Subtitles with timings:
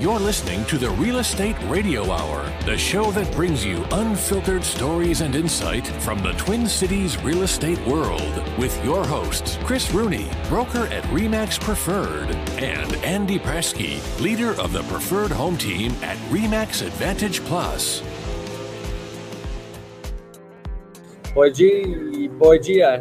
[0.00, 5.22] You're listening to the Real Estate Radio Hour, the show that brings you unfiltered stories
[5.22, 10.86] and insight from the Twin Cities real estate world with your hosts, Chris Rooney, broker
[10.92, 12.30] at Remax Preferred,
[12.60, 18.00] and Andy Presky, leader of the Preferred Home Team at Remax Advantage Plus.
[21.34, 22.98] Boy G, boy G, I.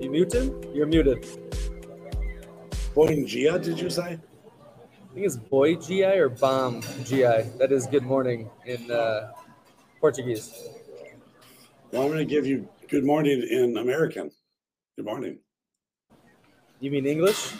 [0.00, 0.52] You muted?
[0.74, 1.45] You're muted.
[2.96, 4.02] Boy Gia, did you say?
[4.02, 4.18] I
[5.12, 7.42] think it's boy GI or bomb GI.
[7.58, 9.32] That is good morning in uh,
[10.00, 10.50] Portuguese.
[11.92, 14.30] Well, I'm going to give you good morning in American.
[14.96, 15.38] Good morning.
[16.80, 17.52] You mean English?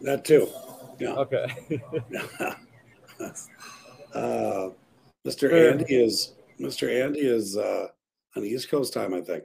[0.00, 0.48] That too.
[0.98, 1.14] Yeah.
[1.14, 1.46] Okay.
[4.12, 4.70] uh,
[5.24, 5.70] Mr.
[5.70, 6.92] Andy is Mr.
[6.92, 7.86] Andy is uh,
[8.36, 9.44] on East Coast time, I think.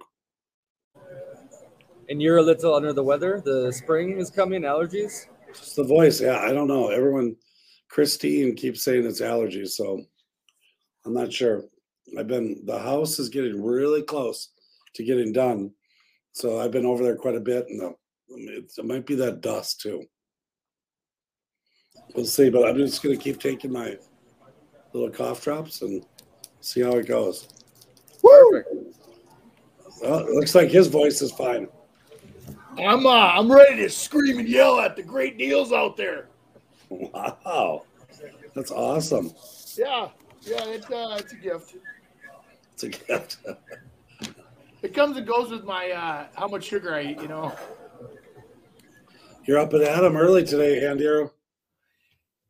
[2.10, 3.44] and you're a little under the weather.
[3.46, 4.64] The spring is coming.
[4.64, 5.28] Allergies.
[5.58, 6.22] It's the voice.
[6.22, 6.90] Yeah, I don't know.
[6.90, 7.36] Everyone,
[7.90, 10.02] Christine keeps saying it's allergies, so
[11.06, 11.66] I'm not sure.
[12.18, 14.50] I've been the house is getting really close
[14.94, 15.72] to getting done,
[16.32, 17.96] so I've been over there quite a bit, and the,
[18.30, 20.04] it, it might be that dust too.
[22.16, 23.98] We'll see, but I'm just gonna keep taking my
[24.94, 26.06] little cough drops and
[26.62, 27.48] see how it goes.
[28.22, 28.70] Perfect.
[30.02, 31.68] Well, it looks like his voice is fine.
[32.78, 36.28] I'm uh, I'm ready to scream and yell at the great deals out there.
[36.90, 37.84] Wow,
[38.54, 39.32] that's awesome.
[39.78, 40.10] Yeah,
[40.42, 41.76] yeah, it's uh, it's a gift.
[42.74, 43.38] It's a gift.
[44.82, 47.22] It comes and goes with my uh, how much sugar I eat.
[47.22, 47.54] You know,
[49.46, 51.06] You're up at Adam early today, Andy.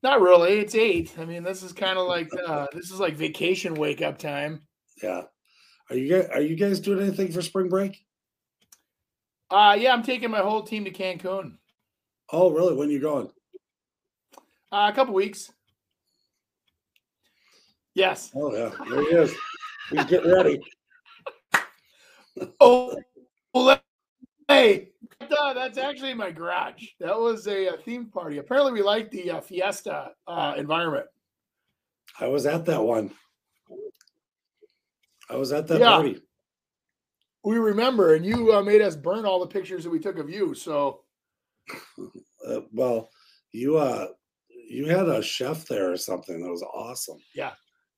[0.03, 0.59] not really.
[0.59, 1.13] It's eight.
[1.17, 4.63] I mean, this is kind of like uh, this is like vacation wake up time.
[5.01, 5.23] Yeah.
[5.89, 8.04] Are you guys are you guys doing anything for spring break?
[9.55, 11.53] Uh, yeah, I'm taking my whole team to Cancun.
[12.33, 12.75] Oh, really?
[12.75, 13.29] When are you going?
[14.69, 15.49] Uh, a couple weeks.
[17.93, 18.31] Yes.
[18.35, 19.33] Oh yeah, there he is.
[19.91, 20.59] He's getting ready.
[22.59, 22.93] Oh,
[24.49, 24.89] hey,
[25.29, 26.83] that's actually my garage.
[26.99, 28.39] That was a, uh theme party.
[28.39, 31.05] Apparently, we like the uh, fiesta uh, environment.
[32.19, 33.11] I was at that one.
[35.29, 35.91] I was at that Yeah.
[35.95, 36.19] party.
[37.45, 40.29] We remember, and you uh, made us burn all the pictures that we took of
[40.29, 40.53] you.
[40.53, 41.01] So
[42.47, 43.09] Uh, well,
[43.51, 44.07] you uh
[44.69, 47.17] you had a chef there or something that was awesome.
[47.33, 47.51] Yeah.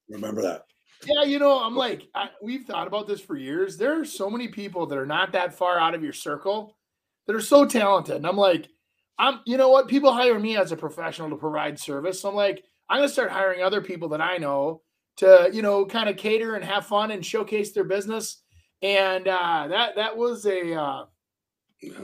[0.10, 0.64] Remember that?
[1.06, 3.78] Yeah, you know, I'm like, I, we've thought about this for years.
[3.78, 6.78] There are so many people that are not that far out of your circle
[7.26, 8.16] that are so talented.
[8.16, 8.68] And I'm like,
[9.20, 9.88] I'm, you know what?
[9.88, 12.22] People hire me as a professional to provide service.
[12.22, 14.82] So I'm like, I'm going to start hiring other people that I know
[15.18, 18.44] to, you know, kind of cater and have fun and showcase their business.
[18.82, 21.06] And uh, that that was a uh,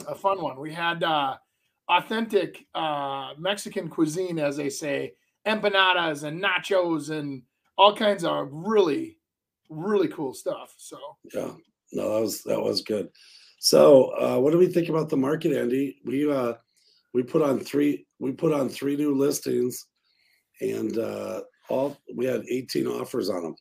[0.07, 0.59] a fun one.
[0.59, 1.35] We had uh,
[1.89, 5.13] authentic uh, Mexican cuisine, as they say,
[5.45, 7.44] empanadas and nachos and
[7.78, 9.17] all kinds of really,
[9.69, 10.73] really cool stuff.
[10.78, 10.97] So
[11.34, 11.51] Yeah.
[11.91, 13.09] No, that was that was good.
[13.59, 15.97] So uh what do we think about the market, Andy?
[16.05, 16.53] We uh
[17.13, 19.85] we put on three we put on three new listings
[20.61, 23.55] and uh all we had 18 offers on them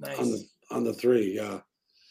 [0.00, 0.18] nice.
[0.18, 1.60] on the on the three, yeah.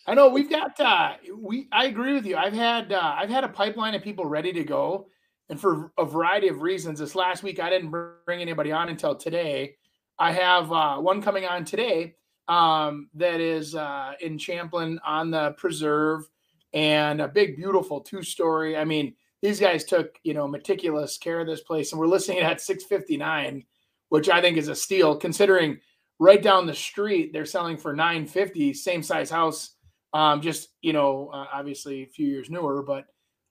[0.07, 2.35] I know we've got uh we I agree with you.
[2.35, 5.07] I've had uh I've had a pipeline of people ready to go.
[5.49, 9.15] And for a variety of reasons, this last week I didn't bring anybody on until
[9.15, 9.75] today.
[10.17, 12.15] I have uh one coming on today
[12.47, 16.27] um that is uh in Champlin on the preserve
[16.73, 18.77] and a big beautiful two-story.
[18.77, 22.37] I mean, these guys took, you know, meticulous care of this place and we're listing
[22.37, 23.63] it at 659,
[24.09, 25.79] which I think is a steal considering
[26.19, 29.75] right down the street they're selling for 950 same size house
[30.13, 33.05] um, just you know, uh, obviously a few years newer, but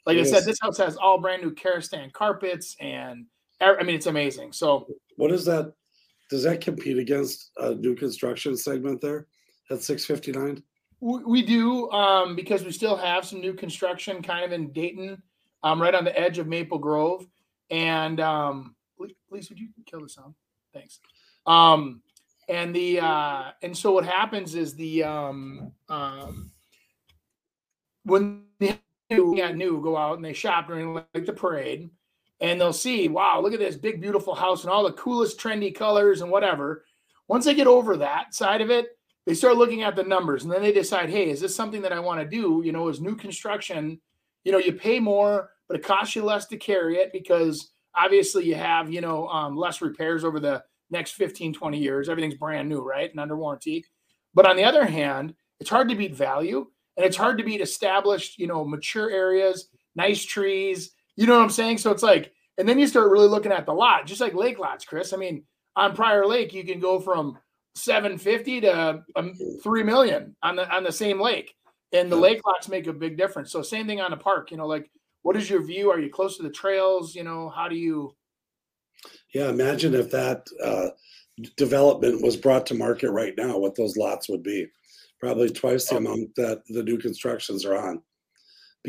[0.07, 3.27] like I said, this house has all brand new Karastan carpets, and
[3.61, 4.53] I mean it's amazing.
[4.53, 4.87] So
[5.17, 5.75] What is that?
[6.31, 9.27] Does that compete against a new construction segment there
[9.71, 10.63] at 659?
[11.01, 15.23] we, we do um, because we still have some new construction kind of in Dayton,
[15.63, 17.27] um, right on the edge of Maple Grove,
[17.71, 18.75] and um,
[19.31, 20.35] Lisa, would you kill the sound?
[20.73, 21.01] Thanks.
[21.47, 22.03] Um,
[22.49, 26.51] and the uh, and so what happens is the um, um,
[28.05, 28.79] when the
[29.11, 31.89] got new go out and they shop during like the parade
[32.41, 35.75] and they'll see wow look at this big beautiful house and all the coolest trendy
[35.75, 36.85] colors and whatever.
[37.27, 38.89] Once they get over that side of it
[39.27, 41.93] they start looking at the numbers and then they decide hey is this something that
[41.93, 42.63] i want to do?
[42.65, 44.01] You know is new construction
[44.45, 48.45] you know you pay more but it costs you less to carry it because obviously
[48.45, 52.69] you have you know um, less repairs over the next 15 20 years everything's brand
[52.69, 53.85] new right and under warranty
[54.35, 57.61] but on the other hand it's hard to beat value and it's hard to beat
[57.61, 59.69] established you know mature areas
[59.99, 60.93] nice trees.
[61.17, 61.79] You know what I'm saying?
[61.79, 64.59] So it's like, and then you start really looking at the lot, just like lake
[64.59, 65.13] lots, Chris.
[65.13, 65.45] I mean,
[65.77, 67.37] on Prior Lake, you can go from
[67.75, 71.53] 750 to um, 3 million on the on the same lake.
[71.93, 73.51] And the lake lots make a big difference.
[73.51, 74.91] So same thing on a park, you know, like
[75.23, 75.91] what is your view?
[75.91, 77.15] Are you close to the trails?
[77.15, 78.15] You know, how do you
[79.35, 80.89] Yeah, imagine if that uh,
[81.57, 84.67] development was brought to market right now, what those lots would be.
[85.21, 85.99] Probably twice the Oh.
[85.99, 88.03] amount that the new constructions are on.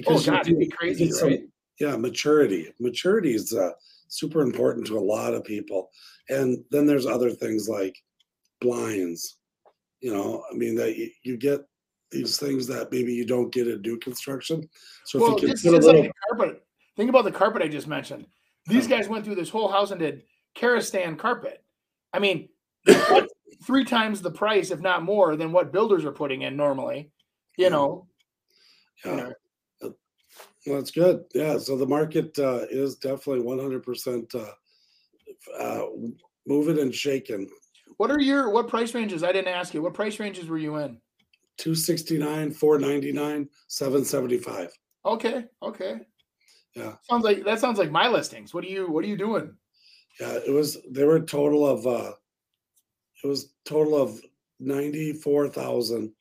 [0.08, 1.44] Oh you it'd be crazy, some- right?
[1.80, 3.72] yeah maturity maturity is uh,
[4.08, 5.90] super important to a lot of people
[6.30, 7.98] and then there's other things like
[8.62, 9.38] blinds
[10.00, 11.62] you know i mean that you, you get
[12.12, 14.68] these things that maybe you don't get in new construction
[15.06, 16.64] so Well, if you can put a little like the carpet.
[16.96, 18.26] Think about the carpet I just mentioned.
[18.70, 20.24] These guys went through this whole house and did
[20.56, 21.64] Karastan carpet.
[22.14, 22.50] I mean,
[23.66, 27.12] three times the price, if not more, than what builders are putting in normally.
[27.58, 27.70] You Yeah.
[27.70, 28.08] know,
[29.04, 29.34] you yeah, know.
[30.68, 34.46] well, that's good yeah so the market uh, is definitely 100% uh,
[35.58, 35.86] uh,
[36.46, 37.50] moving and shaking
[37.98, 39.24] What are your what price ranges?
[39.24, 39.82] I didn't ask you.
[39.82, 40.98] What price ranges were you in?
[41.58, 44.70] 269 499 775
[45.06, 46.00] Okay, okay.
[46.76, 46.94] Yeah.
[47.10, 48.54] Sounds like that sounds like my listings.
[48.54, 49.56] What are you what are you doing?
[50.20, 52.12] Yeah, it was they were a total of uh
[53.24, 54.20] it was total of
[54.60, 56.12] 94,000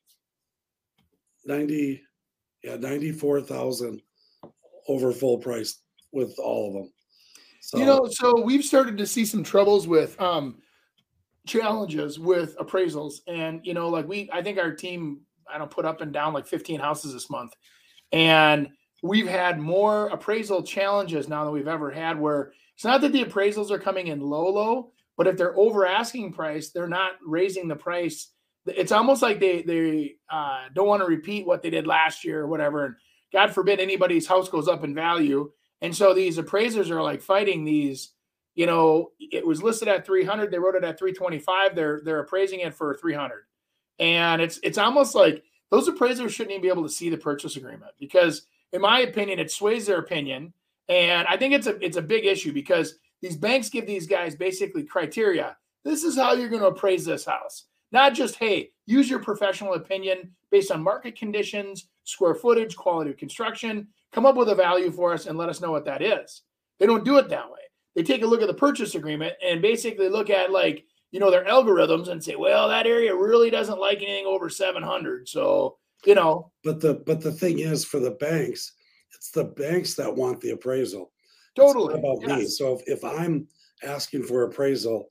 [1.45, 2.03] 90
[2.65, 4.03] yeah, 94,000
[4.89, 5.81] over full price
[6.13, 6.93] with all of them.
[7.61, 10.63] So you know, so we've started to see some troubles with um
[11.47, 13.15] challenges with appraisals.
[13.27, 15.21] And you know, like we I think our team,
[15.53, 17.53] I don't put up and down like 15 houses this month.
[18.13, 18.69] And
[19.03, 23.25] we've had more appraisal challenges now than we've ever had where it's not that the
[23.25, 27.69] appraisals are coming in low, low, but if they're over asking price, they're not raising
[27.69, 28.31] the price.
[28.67, 32.41] It's almost like they they uh, don't want to repeat what they did last year
[32.41, 32.85] or whatever.
[32.85, 32.95] And
[33.33, 35.51] God forbid anybody's house goes up in value.
[35.81, 38.13] And so these appraisers are like fighting these,
[38.55, 42.61] you know, it was listed at 300, they wrote it at 325, they're they're appraising
[42.61, 43.45] it for 300.
[43.99, 47.57] And it's it's almost like those appraisers shouldn't even be able to see the purchase
[47.57, 50.53] agreement because in my opinion it sways their opinion
[50.89, 54.35] and I think it's a it's a big issue because these banks give these guys
[54.35, 55.57] basically criteria.
[55.85, 57.65] This is how you're going to appraise this house.
[57.93, 63.17] Not just hey, use your professional opinion based on market conditions, square footage, quality of
[63.17, 66.43] construction, come up with a value for us and let us know what that is.
[66.79, 67.59] They don't do it that way.
[67.95, 71.31] They take a look at the purchase agreement and basically look at like, you know,
[71.31, 75.29] their algorithms and say, well, that area really doesn't like anything over 700.
[75.29, 78.73] So, you know, but the but the thing is for the banks,
[79.15, 81.11] it's the banks that want the appraisal.
[81.57, 81.95] Totally.
[81.95, 82.47] about me.
[82.47, 83.49] So if, if I'm
[83.83, 85.11] asking for appraisal,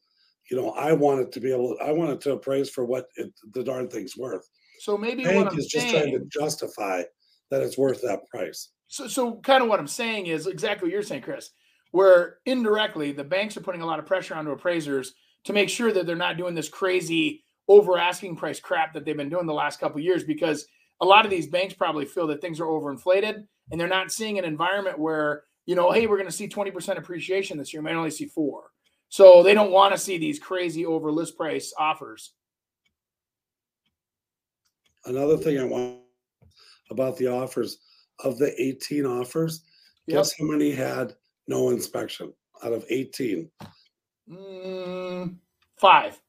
[0.49, 3.07] you know, I want it to be able I want it to appraise for what
[3.15, 4.47] it, the darn thing's worth.
[4.79, 7.03] So maybe what Bank I'm is just trying to justify
[7.49, 8.69] that it's worth that price.
[8.87, 11.51] so, so kind of what I'm saying is exactly what you're saying, Chris,
[11.91, 15.13] where indirectly the banks are putting a lot of pressure onto appraisers
[15.45, 19.17] to make sure that they're not doing this crazy over asking price crap that they've
[19.17, 20.67] been doing the last couple of years because
[21.01, 24.39] a lot of these banks probably feel that things are overinflated and they're not seeing
[24.39, 27.89] an environment where you know hey we're going to see 20% appreciation this year we
[27.89, 28.71] might only see four.
[29.09, 32.33] So they don't want to see these crazy over list price offers.
[35.05, 35.99] Another thing I want
[36.91, 37.77] about the offers
[38.23, 39.63] of the 18 offers,
[40.07, 40.17] Yep.
[40.17, 41.15] guess how many had
[41.47, 42.33] no inspection
[42.63, 43.49] out of 18?
[44.29, 45.37] Mm,
[45.77, 46.21] five.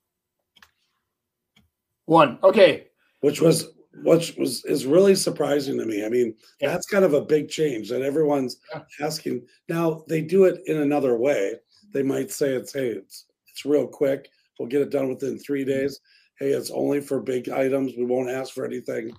[2.05, 2.39] One.
[2.43, 2.89] Okay.
[3.21, 6.05] Which was which was is really surprising to me.
[6.05, 6.73] I mean, Yeah.
[6.73, 8.83] that's kind of a big change that everyone's Yeah.
[9.01, 9.47] asking.
[9.69, 11.55] Now they do it in another way.
[11.93, 14.29] They might say it's hey, it's it's real quick.
[14.59, 15.71] We'll get it done within three Mm-hmm.
[15.81, 16.01] days.
[16.39, 17.95] Hey, it's only for big items.
[17.97, 19.11] We won't ask for anything,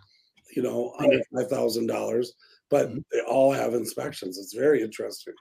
[0.55, 1.25] you know, under Right.
[1.36, 2.33] five thousand dollars.
[2.69, 3.03] But Mhm.
[3.12, 4.38] they all have inspections.
[4.38, 5.33] It's very interesting.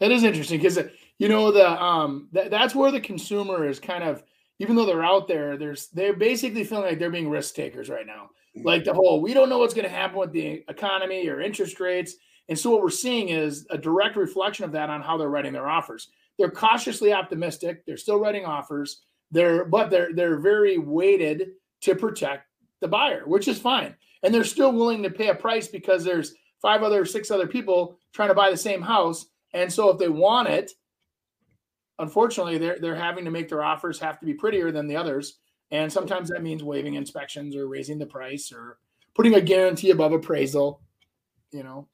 [0.00, 0.78] That is interesting because
[1.18, 4.24] you know the um that, that's where the consumer is kind of
[4.58, 8.06] even though they're out there, there's they're basically feeling like they're being risk takers right
[8.06, 8.30] now.
[8.56, 8.64] Mm.
[8.64, 11.80] Like the whole we don't know what's going to happen with the economy or interest
[11.80, 12.14] rates,
[12.48, 15.52] and so what we're seeing is a direct reflection of that on how they're writing
[15.52, 16.08] their offers.
[16.38, 17.84] They're cautiously optimistic.
[17.86, 19.02] They're still writing offers.
[19.30, 21.50] They're but they're they're very weighted
[21.82, 22.46] to protect
[22.80, 26.34] the buyer, which is fine, and they're still willing to pay a price because there's
[26.62, 30.08] five other six other people trying to buy the same house and so if they
[30.08, 30.72] want it,
[31.98, 35.38] unfortunately, they're they're having to make their offers have to be prettier than the others.
[35.70, 38.78] And sometimes that means waiving inspections or raising the price or
[39.14, 40.80] putting a guarantee above appraisal.
[41.50, 41.88] You know.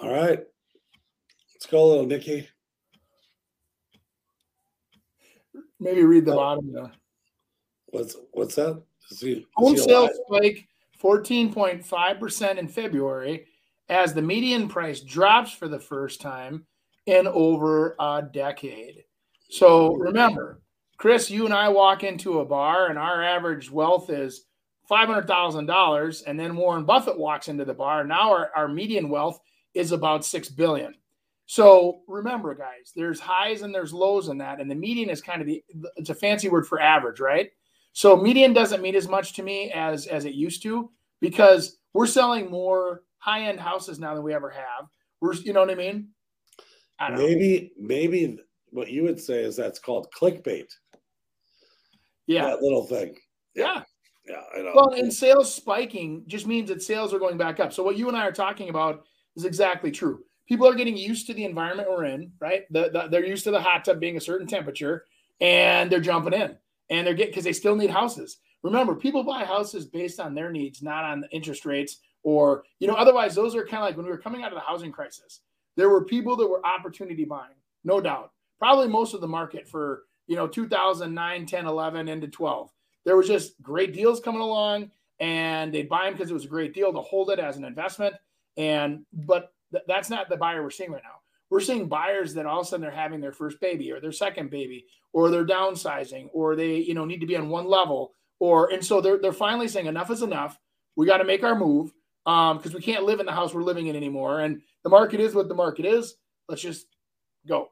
[0.00, 0.40] All right.
[1.54, 2.48] Let's go, a little Nikki.
[5.80, 6.36] Maybe read the Oh.
[6.36, 6.92] bottom there.
[7.86, 8.82] What's what's that?
[9.10, 10.68] Is he, is Home sales spike
[11.00, 13.46] 14.5% in February
[13.88, 16.66] as the median price drops for the first time
[17.06, 19.04] in over a decade.
[19.48, 20.60] So remember,
[20.98, 24.44] Chris, you and I walk into a bar and our average wealth is
[24.90, 26.22] $500,000.
[26.26, 28.04] And then Warren Buffett walks into the bar.
[28.04, 29.38] Now our, our median wealth
[29.74, 30.94] is about 6 billion.
[31.46, 34.60] So remember, guys, there's highs and there's lows in that.
[34.60, 35.62] And the median is kind of the,
[35.96, 37.50] it's a fancy word for average, right?
[37.92, 42.06] So median doesn't mean as much to me as, as it used to because we're
[42.06, 44.88] selling more high end houses now than we ever have.
[45.20, 46.08] We're, you know what I mean?
[47.00, 47.86] Maybe, know.
[47.86, 48.38] maybe
[48.70, 50.68] what you would say is that's called clickbait.
[52.26, 52.46] Yeah.
[52.46, 53.16] That little thing.
[53.54, 53.82] Yeah.
[54.26, 54.42] Yeah.
[54.56, 54.72] I know.
[54.74, 57.72] Well, and sales spiking just means that sales are going back up.
[57.72, 59.04] So what you and I are talking about
[59.36, 60.24] is exactly true.
[60.48, 62.64] People are getting used to the environment we're in, right?
[62.70, 65.04] The, the, they're used to the hot tub being a certain temperature
[65.40, 66.56] and they're jumping in
[66.88, 68.38] and they're getting because they still need houses.
[68.62, 72.88] Remember, people buy houses based on their needs, not on the interest rates or, you
[72.88, 74.92] know, otherwise those are kind of like when we were coming out of the housing
[74.92, 75.40] crisis,
[75.76, 77.54] there were people that were opportunity buying,
[77.84, 78.32] no doubt.
[78.58, 82.70] Probably most of the market for, you know, 2009, 10, 11 into 12.
[83.04, 84.90] There was just great deals coming along
[85.20, 87.64] and they'd buy them because it was a great deal to hold it as an
[87.64, 88.14] investment.
[88.56, 91.20] And, but th- that's not the buyer we're seeing right now.
[91.50, 94.12] We're seeing buyers that all of a sudden they're having their first baby or their
[94.12, 98.14] second baby or they're downsizing or they, you know, need to be on one level
[98.40, 100.58] or, and so they're, they're finally saying enough is enough.
[100.96, 101.92] We got to make our move
[102.26, 104.40] because um, we can't live in the house we're living in anymore.
[104.40, 106.16] And the market is what the market is.
[106.48, 106.86] Let's just
[107.46, 107.70] go.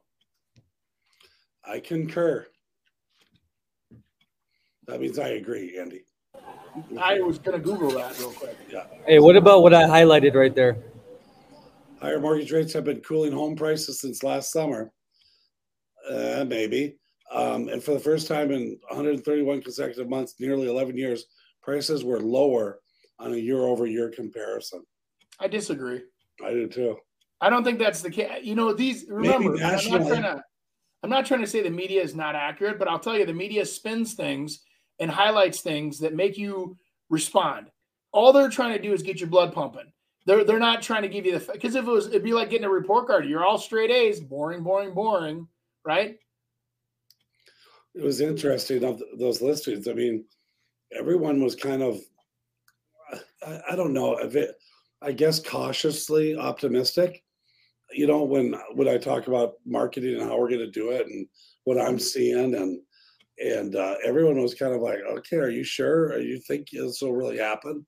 [1.65, 2.47] I concur.
[4.87, 6.05] That means I agree, Andy.
[6.97, 8.57] I was going to Google that real quick.
[8.71, 8.85] Yeah.
[9.05, 10.77] Hey, what about what I highlighted right there?
[11.99, 14.91] Higher mortgage rates have been cooling home prices since last summer.
[16.09, 16.95] Uh, maybe.
[17.33, 21.25] Um, and for the first time in 131 consecutive months, nearly 11 years,
[21.61, 22.79] prices were lower
[23.19, 24.83] on a year over year comparison.
[25.39, 26.01] I disagree.
[26.43, 26.97] I do too.
[27.41, 28.29] I don't think that's the case.
[28.43, 30.43] You know, these remember, I'm not trying to
[31.03, 33.33] I'm not trying to say the media is not accurate, but I'll tell you the
[33.33, 34.61] media spins things
[34.99, 36.77] and highlights things that make you
[37.09, 37.67] respond.
[38.11, 39.91] All they're trying to do is get your blood pumping.
[40.25, 42.49] They're they're not trying to give you the because if it was it'd be like
[42.49, 43.25] getting a report card.
[43.25, 45.47] You're all straight A's, boring, boring, boring,
[45.85, 46.17] right?
[47.93, 49.87] It was interesting of those listings.
[49.87, 50.25] I mean,
[50.97, 51.99] everyone was kind of
[53.45, 54.55] I, I don't know if it
[55.01, 57.23] I guess cautiously optimistic.
[57.91, 61.05] You know, when when I talk about marketing and how we're going to do it
[61.07, 61.27] and
[61.63, 62.79] what I'm seeing and
[63.37, 66.05] and uh, everyone was kind of like, okay, are you sure?
[66.13, 67.85] Are you think this will really happen?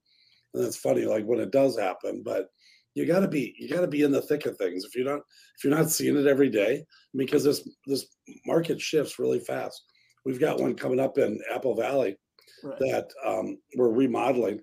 [0.54, 2.48] And it's funny, like when it does happen, but
[2.96, 4.84] you got to be you got to be in the thick of things.
[4.84, 5.22] If you're not
[5.56, 6.84] if you're not seeing it every day,
[7.16, 8.08] because this this
[8.46, 9.84] market shifts really fast.
[10.26, 12.18] We've got one coming up in Apple Valley
[12.64, 12.78] right.
[12.80, 14.60] that um, we're remodeling,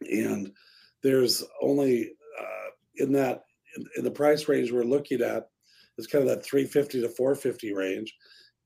[0.00, 0.52] and
[1.02, 3.44] there's only uh, in that
[3.76, 5.48] in, in the price range we're looking at
[5.98, 8.14] it's kind of that 350 to 450 range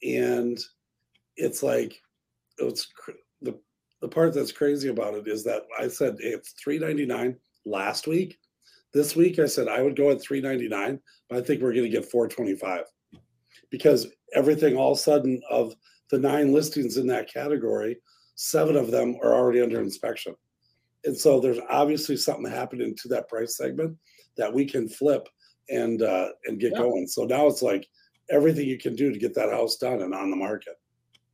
[0.02, 0.58] and
[1.36, 2.00] it's like
[2.58, 2.88] it's
[3.42, 3.58] the
[4.00, 8.38] the part that's crazy about it is that I said it's 399 last week.
[8.92, 11.90] This week I said I would go at 399, but I think we're going to
[11.90, 12.84] get 425
[13.70, 15.74] because everything all sudden of
[16.10, 17.98] the nine listings in that category,
[18.34, 20.34] seven of them are already under inspection.
[21.04, 23.96] And so there's obviously something happening to that price segment
[24.36, 25.28] that we can flip
[25.70, 26.78] and uh, and get yeah.
[26.78, 27.06] going.
[27.06, 27.88] So now it's like
[28.30, 30.78] everything you can do to get that house done and on the market.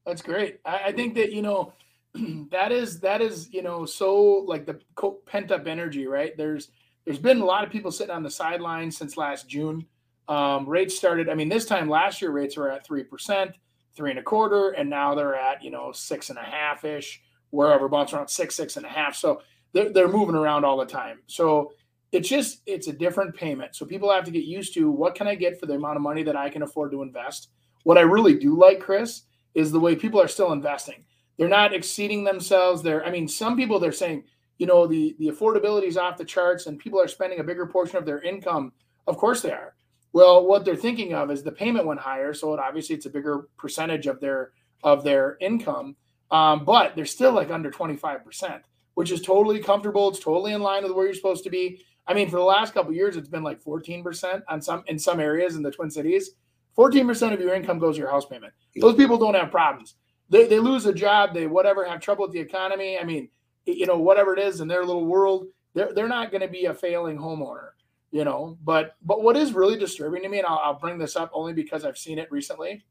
[0.04, 0.60] That's great.
[0.64, 1.72] I, I think that you know
[2.50, 4.78] that is that is you know so like the
[5.26, 6.36] pent up energy, right?
[6.36, 6.68] There's
[7.04, 9.86] there's been a lot of people sitting on the sidelines since last June.
[10.28, 11.28] Um, rates started.
[11.28, 13.56] I mean, this time last year rates were at three percent,
[13.96, 17.22] three and a quarter, and now they're at you know six and a half ish,
[17.50, 19.14] wherever bumps around six, six and a half.
[19.14, 19.42] So
[19.76, 21.18] they're, they're moving around all the time.
[21.26, 21.72] So
[22.12, 23.76] it's just it's a different payment.
[23.76, 26.02] So people have to get used to what can I get for the amount of
[26.02, 27.50] money that I can afford to invest.
[27.82, 29.22] What I really do like, Chris,
[29.54, 31.04] is the way people are still investing.
[31.36, 32.82] They're not exceeding themselves.
[32.82, 34.24] They're, I mean, some people they're saying,
[34.58, 37.66] you know, the the affordability is off the charts, and people are spending a bigger
[37.66, 38.72] portion of their income.
[39.06, 39.74] Of course they are.
[40.14, 43.10] Well, what they're thinking of is the payment went higher, so it, obviously it's a
[43.10, 44.52] bigger percentage of their
[44.82, 45.96] of their income,
[46.30, 48.62] um, but they're still like under twenty five percent,
[48.96, 50.08] which is totally comfortable.
[50.08, 51.82] It's totally in line with where you're supposed to be.
[52.06, 54.98] I mean, for the last couple years, it's been like fourteen percent on some in
[54.98, 56.32] some areas in the Twin Cities.
[56.76, 58.52] 14% of your income goes to your house payment.
[58.78, 59.94] Those people don't have problems.
[60.28, 62.98] They, they lose a job, they whatever have trouble with the economy.
[62.98, 63.30] I mean,
[63.64, 66.66] you know, whatever it is in their little world, they're, they're not going to be
[66.66, 67.70] a failing homeowner,
[68.10, 68.58] you know.
[68.62, 71.52] But but what is really disturbing to me, and I'll, I'll bring this up only
[71.52, 72.84] because I've seen it recently,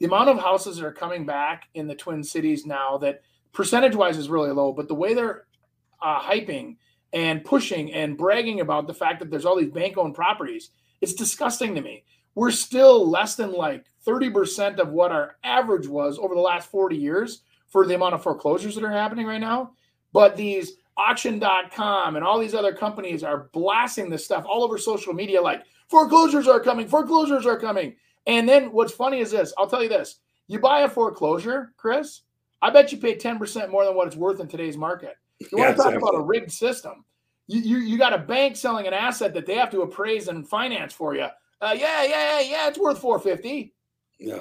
[0.00, 3.96] the amount of houses that are coming back in the Twin Cities now that percentage
[3.96, 5.46] wise is really low, but the way they're
[6.02, 6.76] uh, hyping
[7.12, 10.70] and pushing and bragging about the fact that there's all these bank owned properties.
[11.00, 12.04] It's disgusting to me.
[12.34, 16.96] We're still less than like 30% of what our average was over the last 40
[16.96, 19.72] years for the amount of foreclosures that are happening right now.
[20.12, 25.12] But these auction.com and all these other companies are blasting this stuff all over social
[25.12, 27.96] media like foreclosures are coming, foreclosures are coming.
[28.26, 32.22] And then what's funny is this I'll tell you this you buy a foreclosure, Chris,
[32.62, 35.16] I bet you pay 10% more than what it's worth in today's market.
[35.38, 36.08] You want to talk exactly.
[36.08, 37.04] about a rigged system.
[37.46, 40.46] You, you, you got a bank selling an asset that they have to appraise and
[40.46, 41.26] finance for you.
[41.60, 43.74] Uh, yeah, yeah, yeah, it's worth 450.
[44.18, 44.40] Yeah.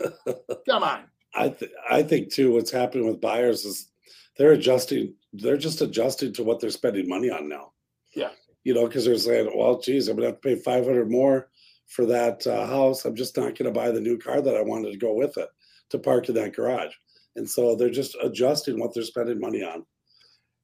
[0.68, 1.04] Come on.
[1.34, 3.90] I th- I think too what's happening with buyers is
[4.36, 7.72] they're adjusting they're just adjusting to what they're spending money on now.
[8.14, 8.30] Yeah.
[8.64, 11.50] You know, because they're saying, well, geez, I'm gonna have to pay 500 more
[11.86, 13.04] for that uh, house.
[13.04, 15.48] I'm just not gonna buy the new car that I wanted to go with it
[15.90, 16.94] to park in that garage.
[17.38, 19.86] And so they're just adjusting what they're spending money on.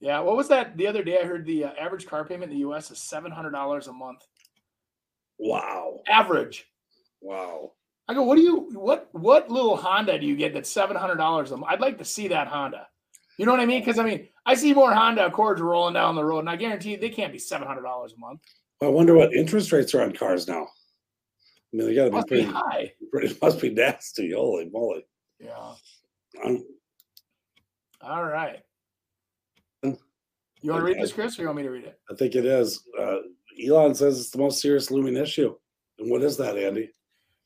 [0.01, 0.21] Yeah.
[0.21, 0.77] What was that?
[0.77, 2.91] The other day, I heard the uh, average car payment in the U.S.
[2.91, 4.27] is seven hundred dollars a month.
[5.39, 6.01] Wow.
[6.09, 6.67] Average.
[7.23, 7.73] Wow.
[8.07, 11.17] I go, what do you what what little Honda do you get that's seven hundred
[11.17, 11.73] dollars a month?
[11.73, 12.87] I'd like to see that Honda.
[13.39, 13.81] You know what I mean?
[13.81, 16.97] Because I mean, I see more Honda Accords rolling down the road, and I guarantee
[16.97, 18.41] they can't be seven hundred dollars a month.
[18.83, 20.65] I wonder what interest rates are on cars now.
[20.65, 22.93] I mean, they got to be pretty be high.
[23.11, 24.33] Pretty must be nasty.
[24.33, 25.07] Holy moly!
[25.41, 25.73] Yeah.
[28.01, 28.61] All right.
[29.83, 31.99] You want to read this, Chris, or you want me to read it?
[32.11, 32.83] I think it is.
[32.99, 33.19] Uh,
[33.63, 35.55] Elon says it's the most serious looming issue.
[35.99, 36.91] And what is that, Andy?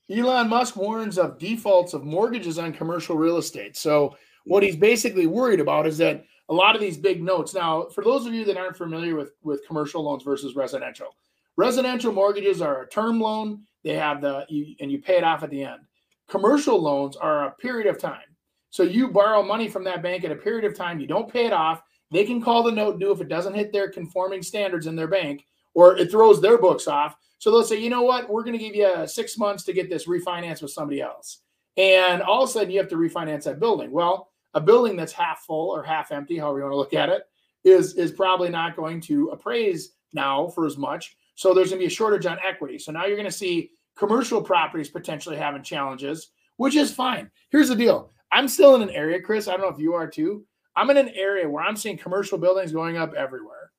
[0.09, 3.75] Elon Musk warns of defaults of mortgages on commercial real estate.
[3.75, 4.15] So,
[4.45, 7.53] what he's basically worried about is that a lot of these big notes.
[7.53, 11.09] Now, for those of you that aren't familiar with, with commercial loans versus residential,
[11.57, 13.63] residential mortgages are a term loan.
[13.83, 15.81] They have the, you, and you pay it off at the end.
[16.29, 18.21] Commercial loans are a period of time.
[18.69, 21.45] So you borrow money from that bank at a period of time, you don't pay
[21.45, 21.81] it off.
[22.11, 25.07] They can call the note due if it doesn't hit their conforming standards in their
[25.07, 27.15] bank or it throws their books off.
[27.39, 29.89] So they'll say, you know what, we're going to give you six months to get
[29.89, 31.41] this refinanced with somebody else.
[31.77, 33.91] And all of a sudden you have to refinance that building.
[33.91, 37.09] Well, a building that's half full or half empty, however you want to look at
[37.09, 37.23] it,
[37.63, 41.15] is, is probably not going to appraise now for as much.
[41.35, 42.79] So there's going to be a shortage on equity.
[42.79, 47.31] So now you're going to see commercial properties potentially having challenges, which is fine.
[47.51, 49.47] Here's the deal I'm still in an area, Chris.
[49.47, 50.45] I don't know if you are too.
[50.75, 53.71] I'm in an area where I'm seeing commercial buildings going up everywhere.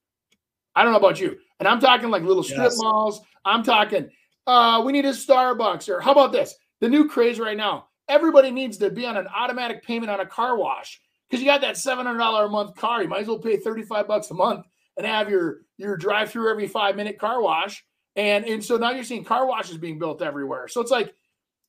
[0.75, 1.37] I don't know about you.
[1.59, 2.79] And I'm talking like little strip yes.
[2.79, 3.21] malls.
[3.45, 4.09] I'm talking,
[4.47, 6.55] uh, we need a Starbucks, or how about this?
[6.81, 7.88] The new craze right now.
[8.09, 11.61] Everybody needs to be on an automatic payment on a car wash because you got
[11.61, 13.03] that $700 a month car.
[13.03, 14.64] You might as well pay 35 bucks a month
[14.97, 17.85] and have your your drive through every five minute car wash.
[18.16, 20.66] And, and so now you're seeing car washes being built everywhere.
[20.66, 21.14] So it's like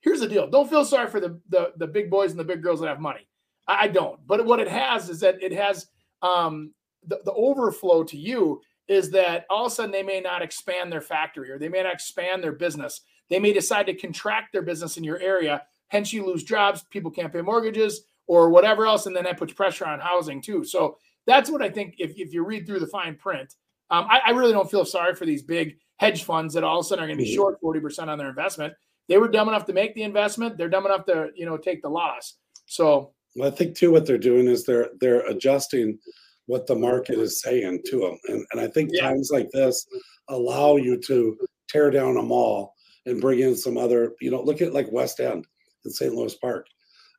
[0.01, 0.47] here's the deal.
[0.47, 2.99] Don't feel sorry for the, the, the big boys and the big girls that have
[2.99, 3.27] money.
[3.67, 4.19] I, I don't.
[4.27, 5.87] But what it has is that it has
[6.21, 6.73] um,
[7.07, 10.91] the, the overflow to you is that all of a sudden they may not expand
[10.91, 13.01] their factory or they may not expand their business.
[13.29, 17.11] They may decide to contract their business in your area hence you lose jobs people
[17.11, 20.63] can't pay mortgages or whatever else and then that puts pressure on housing too.
[20.63, 23.55] So that's what i think if, if you read through the fine print
[23.89, 26.85] um, I, I, really don't feel sorry for these big hedge funds that all of
[26.85, 28.73] a sudden are going to be short 40% on their investment
[29.11, 30.57] they were dumb enough to make the investment.
[30.57, 32.37] They're dumb enough to, you know, take the loss.
[32.65, 35.99] So well, I think too what they're doing is they're they're adjusting
[36.45, 38.17] what the market is saying to them.
[38.29, 39.01] And, and I think yeah.
[39.01, 39.85] times like this
[40.29, 42.73] allow you to tear down a mall
[43.05, 45.45] and bring in some other, you know, look at like West End
[45.83, 46.13] in St.
[46.13, 46.65] Louis Park.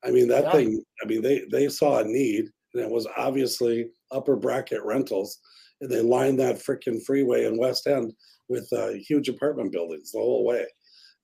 [0.03, 0.53] I mean, that yeah.
[0.53, 5.41] thing, I mean, they they saw a need and it was obviously upper bracket rentals.
[5.83, 8.15] And they lined that freaking freeway in West End
[8.49, 10.65] with uh, huge apartment buildings the whole way.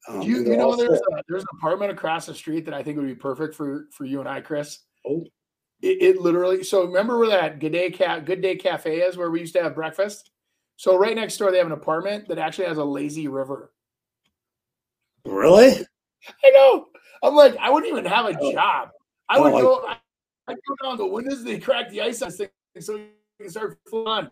[0.09, 2.97] Um, you, you know, there's a, there's an apartment across the street that I think
[2.97, 4.79] would be perfect for for you and I, Chris.
[5.07, 5.27] Oh,
[5.83, 6.65] it, it literally.
[6.65, 9.63] So remember where that Good Day Ca- Good Day Cafe is, where we used to
[9.63, 10.31] have breakfast.
[10.77, 13.73] So right next door, they have an apartment that actually has a lazy river.
[15.27, 15.85] Really?
[16.45, 16.87] I know.
[17.23, 18.53] I'm like, I wouldn't even have a oh.
[18.53, 18.91] job.
[19.29, 19.87] I would oh, go.
[19.87, 19.97] I,
[20.47, 21.45] I'd go down the windows.
[21.45, 22.49] They crack the ice on thing
[22.81, 23.09] so you
[23.41, 24.31] can start flying.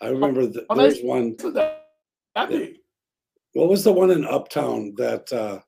[0.00, 1.36] I remember the, oh, there's one.
[1.54, 1.86] That.
[3.56, 5.60] What was the one in Uptown that uh,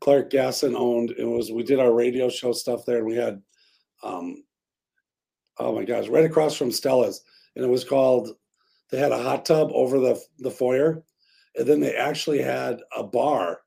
[0.00, 1.12] Clark Gasson owned?
[1.18, 3.42] It was we did our radio show stuff there, and we had,
[4.04, 4.44] um,
[5.58, 7.24] oh my gosh, right across from Stella's,
[7.56, 8.36] and it was called.
[8.92, 11.02] They had a hot tub over the the foyer,
[11.56, 13.62] and then they actually had a bar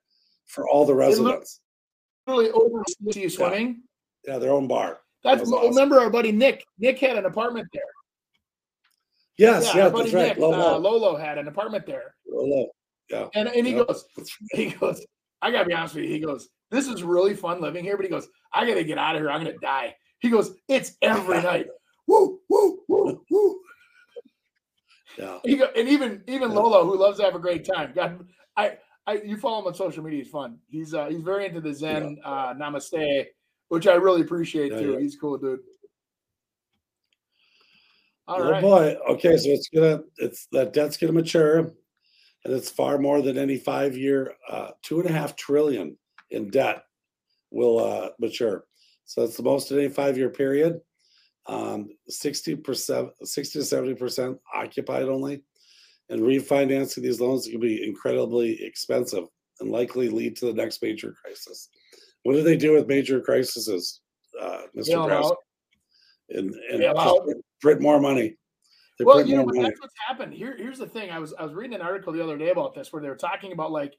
[0.45, 1.60] for all the residents.
[2.28, 3.82] Really over you swimming.
[4.26, 4.36] Yeah.
[4.36, 5.02] yeah, their own bar.
[5.26, 5.71] That's that awesome.
[5.71, 6.63] remember our buddy Nick.
[6.80, 7.84] Nick had an apartment there.
[9.38, 10.28] Yes, yeah, yeah that's right.
[10.30, 10.76] Nick, Lolo.
[10.76, 12.15] Uh, Lolo had an apartment there.
[12.26, 12.69] Lolo.
[13.10, 13.28] Yeah.
[13.36, 14.06] And and he goes,
[14.52, 15.06] he goes,
[15.41, 16.10] I gotta be honest with you.
[16.12, 19.15] He goes, This is really fun living here, but he goes, I gotta get out
[19.15, 19.30] of here.
[19.30, 19.96] I'm gonna die.
[20.20, 21.68] He goes, It's every night.
[22.08, 23.60] Woo, woo, woo, woo.
[25.18, 25.39] Yeah.
[25.46, 26.58] He go, and even even Yeah.
[26.58, 27.94] Lolo, who loves to have a great time.
[27.96, 28.26] God,
[28.58, 30.24] I, I you follow him on social media.
[30.24, 30.58] He's fun.
[30.68, 33.26] He's uh he's very into the Zen uh Namaste,
[33.70, 34.91] which I really appreciate Yeah, too.
[34.94, 35.00] yeah.
[35.00, 35.60] He's cool, dude.
[38.28, 38.62] All oh right.
[38.62, 38.98] boy.
[39.10, 41.74] Okay, so it's gonna it's that debt's gonna mature,
[42.45, 45.97] and it's far more than any five year uh two and a half trillion
[46.29, 46.84] in debt
[47.51, 48.65] will uh mature.
[49.05, 50.79] So it's the most in any five year period.
[51.47, 55.43] Um 60 percent 60 to 70 percent occupied only.
[56.10, 59.25] And refinancing these loans can be incredibly expensive
[59.60, 61.69] and likely lead to the next major crisis.
[62.23, 64.01] What do they do with major crises,
[64.39, 64.88] uh, Mr.
[64.88, 65.31] Bail 'em Krause?
[65.31, 65.38] out.
[66.29, 68.38] And, and Bail just print, print more money.
[68.97, 70.34] They Well, you know, that's what's happened.
[70.34, 71.12] Here, here's the thing.
[71.12, 73.15] I was I was reading an article the other day about this where they were
[73.15, 73.95] talking about like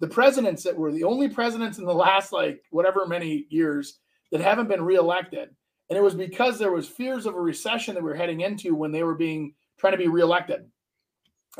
[0.00, 3.98] the presidents that were the only presidents in the last like whatever many years
[4.30, 5.50] that haven't been reelected.
[5.90, 8.74] And it was because there was fears of a recession that we are heading into
[8.74, 10.66] when they were being trying to be reelected.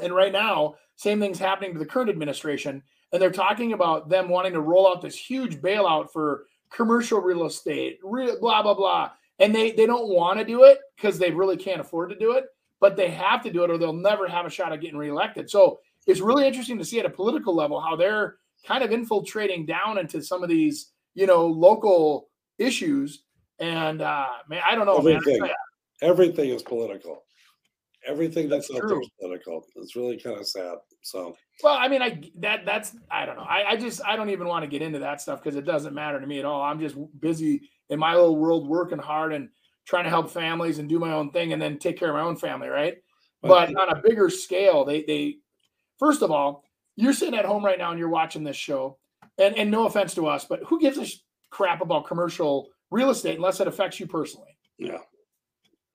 [0.03, 2.83] And right now, same thing's happening to the current administration.
[3.12, 7.46] And they're talking about them wanting to roll out this huge bailout for commercial real
[7.46, 9.11] estate, blah, blah, blah.
[9.38, 12.33] And they, they don't want to do it because they really can't afford to do
[12.33, 12.44] it,
[12.81, 15.51] but they have to do it or they'll never have a shot at getting reelected.
[15.51, 18.37] So it's really interesting to see at a political level how they're
[18.67, 23.25] kind of infiltrating down into some of these, you know, local issues.
[23.59, 25.45] And uh man, I don't know, Everything.
[25.45, 25.53] ya,
[26.03, 27.25] Everything is political.
[28.07, 29.67] Everything that's, That's out there is political.
[29.77, 30.77] It's really kind of sad.
[31.03, 33.43] So Well, I mean, I that that's I don't know.
[33.43, 35.95] I, I just I don't even want to get into that stuff because it doesn't
[35.95, 36.62] matter to me at all.
[36.62, 39.49] I'm just busy in my little world, working hard and
[39.88, 42.20] trying to help families and do my own thing, and then take care of my
[42.20, 42.98] own family, right?
[43.40, 45.37] But on a bigger scale, they they
[45.98, 46.64] first of all,
[46.96, 48.98] you're sitting at home right now and you're watching this show,
[49.38, 51.07] and and no offense to us, but who gives a
[51.51, 54.57] crap about commercial real estate unless it affects you personally?
[54.79, 54.98] yeah,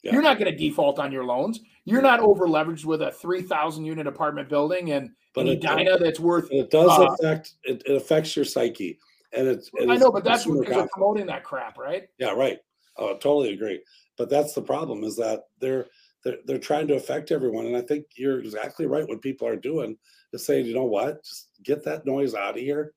[0.03, 0.13] Yeah.
[0.13, 1.59] You're not going to default on your loans.
[1.85, 5.97] You're not over leveraged with a 3,000 unit apartment building and But an it- Edina
[5.99, 7.53] that's worth it does Uh, affect.
[7.63, 8.97] It, it affects your psyche,
[9.33, 9.69] and it's.
[9.79, 12.07] and I know, but that's what they're promoting that crap, right?
[12.17, 12.59] Yeah, right.
[12.97, 13.81] Oh, I totally agree.
[14.17, 15.87] But that's the problem is that they're
[16.23, 19.07] they're they're trying to affect everyone, and I think you're exactly right.
[19.07, 19.97] What people are doing
[20.31, 22.93] is saying, you know what, just get that noise out of here.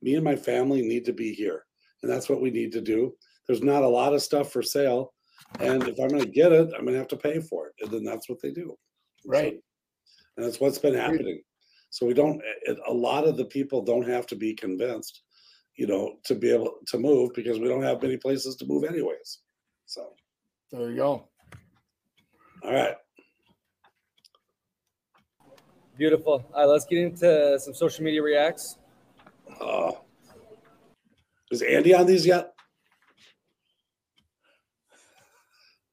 [0.00, 1.64] Me and my family need to be here,
[2.02, 3.14] and that's what we need to do.
[3.46, 5.12] There's not a lot of stuff for sale,
[5.60, 7.74] and if I'm going to get it, I'm going to have to pay for it,
[7.80, 8.76] and then that's what they do.
[9.26, 9.60] Right.
[10.36, 11.42] and that's what's been happening.
[11.90, 12.40] So we don't.
[12.62, 15.22] It, a lot of the people don't have to be convinced,
[15.76, 18.84] you know, to be able to move because we don't have many places to move
[18.84, 19.38] anyways.
[19.86, 20.12] So.
[20.70, 21.28] There you go.
[22.64, 22.94] All right.
[25.98, 26.44] Beautiful.
[26.54, 28.78] All right, let's get into some social media reacts.
[29.60, 29.92] Uh,
[31.50, 32.54] is Andy on these yet?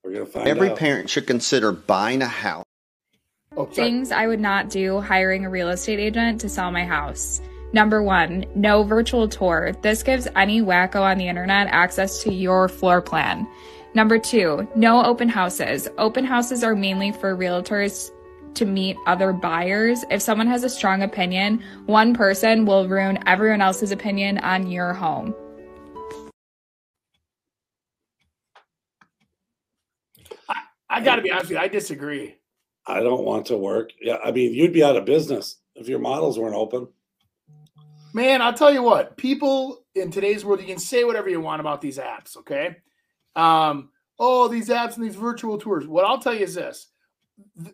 [0.03, 0.77] We're gonna find Every out.
[0.77, 2.65] parent should consider buying a house.
[3.57, 3.65] Oh.
[3.65, 7.41] Things I would not do hiring a real estate agent to sell my house.
[7.71, 9.73] Number one, no virtual tour.
[9.81, 13.47] This gives any wacko on the internet access to your floor plan.
[13.93, 15.87] Number two, no open houses.
[15.97, 18.09] Open houses are mainly for realtors
[18.55, 20.03] to meet other buyers.
[20.09, 24.93] If someone has a strong opinion, one person will ruin everyone else's opinion on your
[24.93, 25.35] home.
[30.89, 31.57] I got to be honest with you.
[31.59, 32.35] I disagree.
[32.87, 33.91] I don't want to work.
[34.01, 36.87] Yeah, I mean, you'd be out of business if your models weren't open.
[38.13, 41.59] Man, I'll tell you what, people in today's world, you can say whatever you want
[41.59, 42.77] about these apps, okay?
[43.35, 45.87] Um, oh, these apps and these virtual tours.
[45.87, 46.87] What I'll tell you is this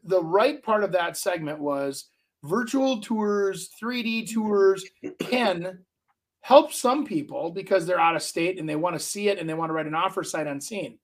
[0.04, 2.06] the right part of that segment was
[2.44, 4.86] virtual tours, 3D tours
[5.20, 5.80] can
[6.42, 9.50] help some people because they're out of state and they want to see it and
[9.50, 11.00] they want to write an offer sight unseen.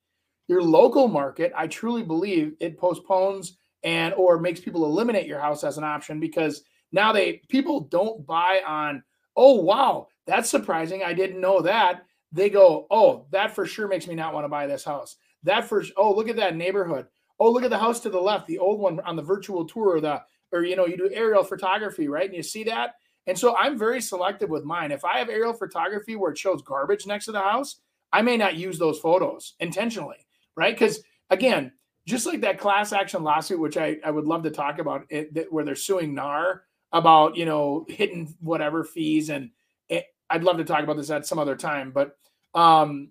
[0.48, 5.63] Your local market, I truly believe it postpones and or makes people eliminate your house
[5.63, 9.02] as an option because now they people don't buy on
[9.36, 12.06] oh wow that's surprising i didn't know that.
[12.32, 15.17] They go oh that for sure makes me not want to buy this house.
[15.44, 17.08] That for oh look at that neighborhood.
[17.39, 19.98] Oh look at the house to the left the old one on the virtual tour
[19.98, 22.96] or the or you know you do aerial photography right and you see that?
[23.28, 24.91] And so i'm very selective with mine.
[24.91, 27.82] If i have aerial photography where it shows garbage next to the house
[28.13, 30.74] i may not use those photos intentionally right?
[30.78, 31.72] Because again
[32.08, 35.34] just like that class action lawsuit which i, I would love to talk about it,
[35.34, 39.49] that, where they're suing nar about you know hidden whatever fees and
[39.89, 42.17] it, i'd love to talk about this at some other time but
[42.54, 43.10] um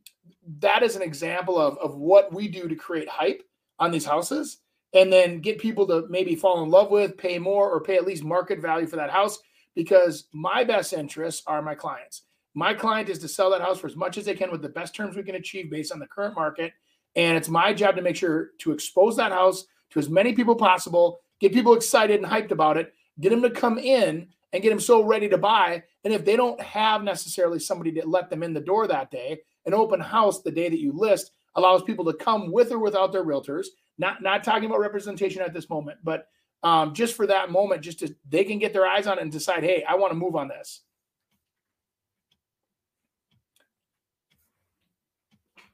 [0.58, 3.42] that is an example of of what we do to create hype
[3.78, 4.58] on these houses
[4.92, 8.06] and then get people to maybe fall in love with pay more or pay at
[8.06, 9.38] least market value for that house
[9.74, 12.22] because my best interests are my clients.
[12.54, 14.68] My client is to sell that house for as much as they can with the
[14.68, 16.72] best terms we can achieve based on the current market
[17.16, 20.54] and it's my job to make sure to expose that house to as many people
[20.54, 24.70] possible get people excited and hyped about it, get them to come in and get
[24.70, 25.82] them so ready to buy.
[26.04, 29.40] And if they don't have necessarily somebody to let them in the door that day,
[29.66, 33.12] an open house the day that you list allows people to come with or without
[33.12, 33.66] their realtors.
[33.98, 36.28] Not not talking about representation at this moment, but
[36.62, 39.32] um, just for that moment, just to they can get their eyes on it and
[39.32, 40.82] decide, hey, I want to move on this.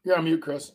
[0.05, 0.73] You're on mute, Chris.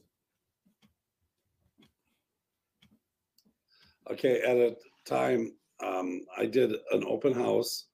[4.10, 7.88] Okay, at a time, um, I did an open house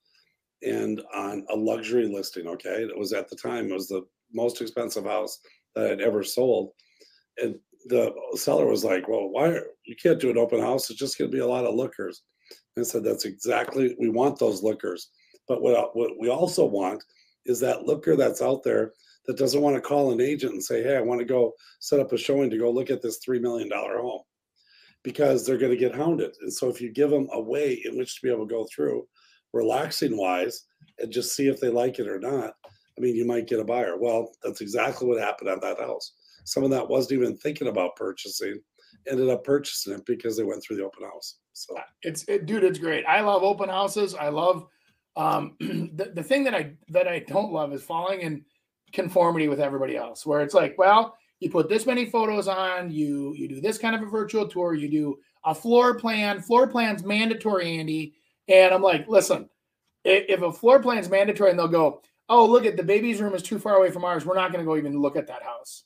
[0.63, 2.47] and on a luxury listing.
[2.47, 5.39] Okay, it was at the time it was the most expensive house
[5.76, 6.71] that I'd ever sold,
[7.38, 10.89] and the seller was like, "Well, why you can't do an open house?
[10.89, 12.23] It's just going to be a lot of lookers."
[12.76, 15.10] And I said, "That's exactly we want those lookers,
[15.47, 17.04] but what what we also want
[17.45, 18.93] is that looker that's out there
[19.26, 22.00] that doesn't want to call an agent and say, "Hey, I want to go set
[22.00, 24.23] up a showing to go look at this three million dollar home,"
[25.03, 26.36] because they're going to get hounded.
[26.41, 28.67] And so, if you give them a way in which to be able to go
[28.73, 29.07] through,
[29.53, 30.65] relaxing wise,
[30.99, 32.53] and just see if they like it or not,
[32.97, 33.97] I mean, you might get a buyer.
[33.97, 36.13] Well, that's exactly what happened at that house.
[36.45, 38.60] Someone that wasn't even thinking about purchasing
[39.10, 41.38] ended up purchasing it because they went through the open house.
[41.53, 43.05] So it's it, dude, it's great.
[43.05, 44.15] I love open houses.
[44.15, 44.67] I love
[45.15, 48.45] um, the, the thing that I that I don't love is falling in
[48.93, 53.34] conformity with everybody else where it's like well you put this many photos on you
[53.36, 57.04] you do this kind of a virtual tour you do a floor plan floor plan's
[57.04, 58.13] mandatory andy
[58.47, 59.50] and i'm like listen
[60.04, 63.43] if, a floor plan's mandatory and they'll go oh look at the baby's room is
[63.43, 65.84] too far away from ours we're not going to go even look at that house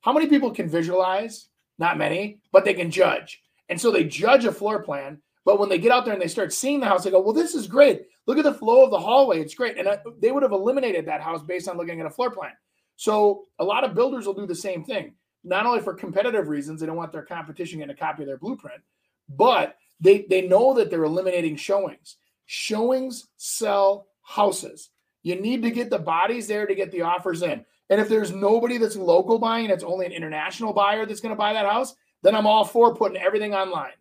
[0.00, 4.44] how many people can visualize not many but they can judge and so they judge
[4.44, 7.04] a floor plan but when they get out there and they start seeing the house
[7.04, 9.40] they go well this is great Look at the flow of the hallway.
[9.40, 9.78] It's great.
[9.78, 9.88] And
[10.20, 12.52] they would have eliminated that house based on looking at a floor plan.
[12.96, 16.80] So a lot of builders will do the same thing, not only for competitive reasons,
[16.80, 18.80] they don't want their competition getting a copy of their blueprint,
[19.28, 22.16] but they, they know that they're eliminating showings.
[22.46, 24.90] Showings sell houses.
[25.22, 27.64] You need to get the bodies there to get the offers in.
[27.90, 31.38] And if there's nobody that's local buying, it's only an international buyer that's going to
[31.38, 33.92] buy that house, then I'm all for putting everything online.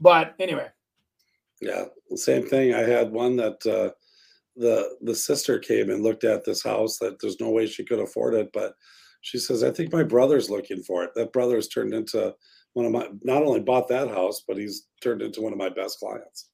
[0.00, 0.68] But anyway,
[1.60, 2.74] yeah, same thing.
[2.74, 3.90] I had one that uh,
[4.58, 8.00] the the sister came and looked at this house that there's no way she could
[8.00, 8.74] afford it, but
[9.20, 12.34] she says, "I think my brother's looking for it." That brother's turned into
[12.74, 15.68] one of my not only bought that house, but he's turned into one of my
[15.68, 16.50] best clients.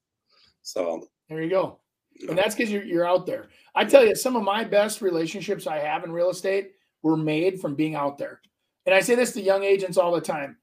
[0.63, 1.81] So there you go,
[2.29, 3.49] and that's because you're you're out there.
[3.75, 7.61] I tell you, some of my best relationships I have in real estate were made
[7.61, 8.41] from being out there.
[8.87, 10.59] And I say this to young agents all the time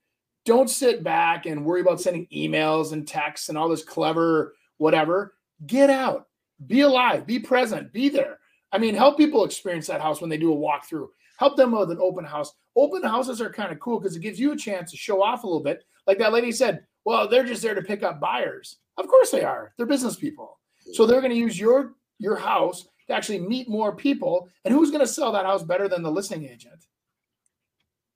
[0.46, 5.36] don't sit back and worry about sending emails and texts and all this clever whatever.
[5.68, 6.28] Get out,
[6.68, 8.40] be alive, be present, be there.
[8.72, 11.08] I mean, help people experience that house when they do a walkthrough.
[11.38, 12.54] Help them with an open house.
[12.76, 15.44] Open houses are kind of cool because it gives you a chance to show off
[15.44, 15.84] a little bit.
[16.08, 18.78] Like that lady said, well, they're just there to pick up buyers.
[18.98, 19.74] Of course they are.
[19.78, 20.60] They're business people.
[20.94, 24.50] So they're going to use your your house to actually meet more people.
[24.64, 26.86] And who's going to sell that house better than the listing agent?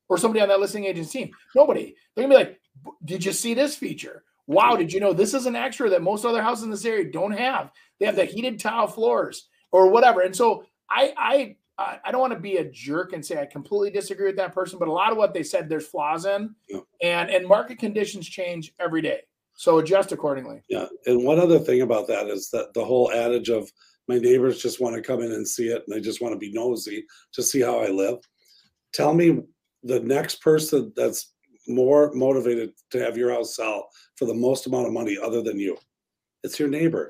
[0.08, 1.32] or somebody on that listing agent team.
[1.56, 1.96] Nobody.
[2.16, 2.60] They're gonna be like,
[3.04, 4.24] "Did you see this feature?
[4.48, 7.12] Wow, did you know this is an extra that most other houses in this area
[7.12, 7.72] don't have?
[8.00, 11.56] They have the heated tile floors or whatever." And so I I
[12.06, 14.80] I don't want to be a jerk and say I completely disagree with that person,
[14.80, 16.80] but a lot of what they said there's flaws in, yeah.
[17.02, 19.22] and and market conditions change every day,
[19.56, 20.62] so adjust accordingly.
[20.70, 23.70] Yeah, and one other thing about that is that the whole adage of
[24.08, 26.40] my neighbors just want to come in and see it, and they just want to
[26.40, 28.20] be nosy to see how I live.
[28.94, 29.42] Tell me
[29.84, 31.34] the next person that's
[31.68, 35.60] more motivated to have your house sell for the most amount of money other than
[35.60, 35.78] you.
[36.44, 37.10] It's your neighbor.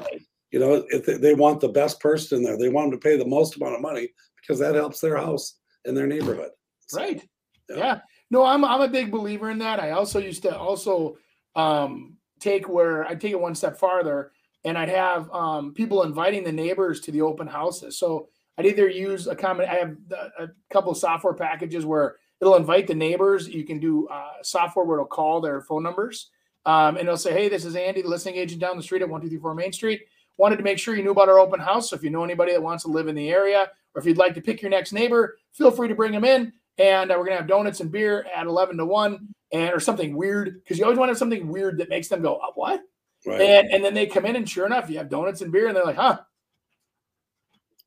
[0.52, 3.04] You know, if they, they want the best person in there, they want them to
[3.04, 4.10] pay the most amount of money
[4.42, 6.52] because that helps their house and their neighborhood.
[6.88, 7.22] So, right.
[7.70, 7.78] Yeah.
[7.78, 8.00] yeah.
[8.32, 9.80] No, I'm I'm a big believer in that.
[9.80, 11.18] I also used to also
[11.56, 14.32] um, take where I take it one step farther
[14.64, 18.00] and I'd have um, people inviting the neighbors to the open houses.
[18.00, 19.96] So I'd either use a common I have
[20.40, 23.48] a couple of software packages where it'll invite the neighbors.
[23.48, 26.30] You can do uh, software where it'll call their phone numbers.
[26.66, 29.10] Um, and it'll say, hey, this is Andy, the listing agent down the street at
[29.10, 30.02] 1234 Main Street.
[30.38, 31.90] Wanted to make sure you knew about our open house.
[31.90, 34.18] So if you know anybody that wants to live in the area, or if you'd
[34.18, 36.52] like to pick your next neighbor, feel free to bring them in.
[36.78, 39.80] And uh, we're going to have donuts and beer at 11 to 1 and or
[39.80, 42.52] something weird because you always want to have something weird that makes them go, oh,
[42.56, 42.82] what?
[43.26, 43.40] Right.
[43.40, 45.76] And, and then they come in and sure enough, you have donuts and beer and
[45.76, 46.20] they're like, huh?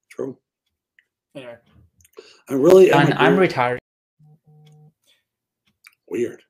[0.08, 0.38] True.
[1.34, 1.56] Anyway.
[2.48, 3.78] I really I'm, I'm retired
[6.10, 6.42] Weird.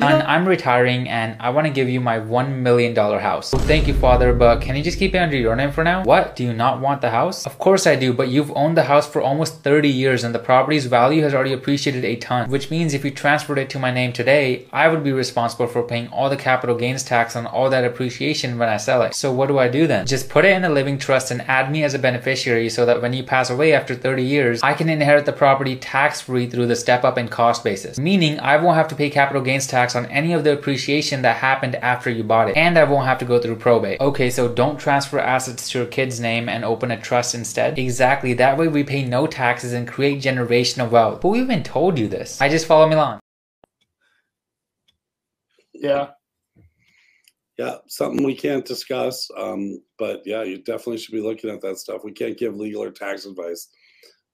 [0.00, 3.50] And I'm retiring and I want to give you my $1 million house.
[3.50, 6.04] thank you, Father, but can you just keep it under your name for now?
[6.04, 6.36] What?
[6.36, 7.44] Do you not want the house?
[7.46, 10.38] Of course I do, but you've owned the house for almost 30 years and the
[10.38, 13.90] property's value has already appreciated a ton, which means if you transferred it to my
[13.90, 17.68] name today, I would be responsible for paying all the capital gains tax on all
[17.70, 19.14] that appreciation when I sell it.
[19.14, 20.06] So what do I do then?
[20.06, 23.02] Just put it in a living trust and add me as a beneficiary so that
[23.02, 26.66] when you pass away after 30 years, I can inherit the property tax free through
[26.66, 27.98] the step up in cost basis.
[27.98, 31.22] Meaning I won't have to pay capital gains tax tax on any of the appreciation
[31.22, 32.56] that happened after you bought it.
[32.56, 34.00] And I won't have to go through probate.
[34.00, 37.78] Okay, so don't transfer assets to your kid's name and open a trust instead.
[37.78, 41.22] Exactly, that way we pay no taxes and create generational wealth.
[41.22, 42.40] Who even told you this?
[42.40, 43.20] I just follow Milan.
[45.72, 46.08] Yeah.
[47.58, 49.28] Yeah, something we can't discuss.
[49.36, 52.02] Um, but yeah, you definitely should be looking at that stuff.
[52.04, 53.68] We can't give legal or tax advice.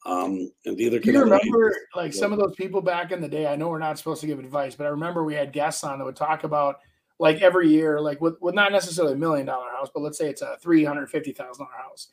[0.06, 3.46] Um, and neither can you remember like some of those people back in the day.
[3.46, 5.98] I know we're not supposed to give advice, but I remember we had guests on
[5.98, 6.76] that would talk about
[7.18, 10.28] like every year, like with, with not necessarily a million dollar house, but let's say
[10.28, 12.08] it's a three hundred fifty thousand dollar house,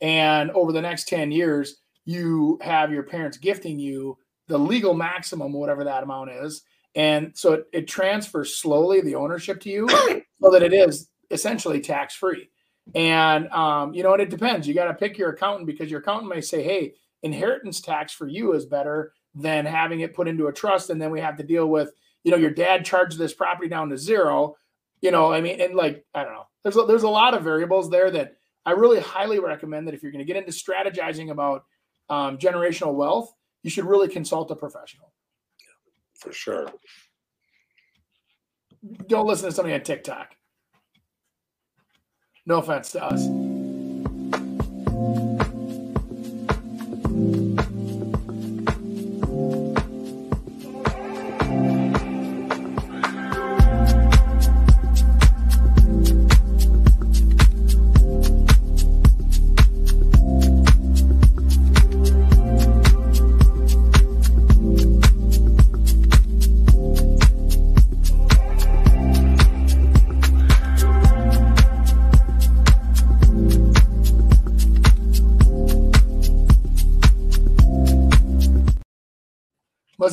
[0.00, 5.52] and over the next ten years, you have your parents gifting you the legal maximum,
[5.52, 6.62] whatever that amount is,
[6.96, 9.88] and so it, it transfers slowly the ownership to you,
[10.42, 12.48] so that it is essentially tax free.
[12.94, 14.66] And um, you know, and it depends.
[14.66, 18.26] You got to pick your accountant because your accountant may say, "Hey, inheritance tax for
[18.26, 21.42] you is better than having it put into a trust and then we have to
[21.42, 21.92] deal with
[22.24, 24.56] you know your dad charged this property down to zero.
[25.02, 26.46] You know i mean and like i don't know.
[26.62, 30.02] There's a, there's a lot of variables there that i really highly recommend that if
[30.02, 31.64] you're going to get into strategizing about
[32.08, 35.12] um, generational wealth you should really consult a professional.
[36.14, 36.68] For sure.
[39.08, 40.36] Don't listen to somebody on tiktok.
[42.46, 43.26] No offense to us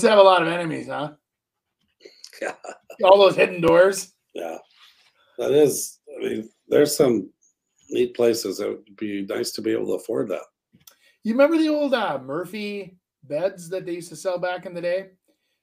[0.03, 1.13] Must have a lot of enemies, huh?
[2.41, 2.55] Yeah.
[3.05, 4.11] All those hidden doors.
[4.33, 4.57] Yeah.
[5.37, 7.29] That is, I mean, there's some
[7.89, 10.41] neat places that would be nice to be able to afford that.
[11.23, 14.81] You remember the old uh, Murphy beds that they used to sell back in the
[14.81, 15.11] day?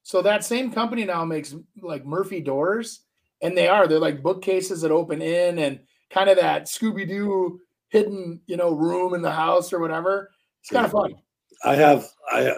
[0.05, 3.01] So that same company now makes like Murphy doors,
[3.43, 7.61] and they are they're like bookcases that open in and kind of that Scooby Doo
[7.89, 10.31] hidden you know room in the house or whatever.
[10.63, 11.13] It's kind of fun.
[11.63, 12.55] I have I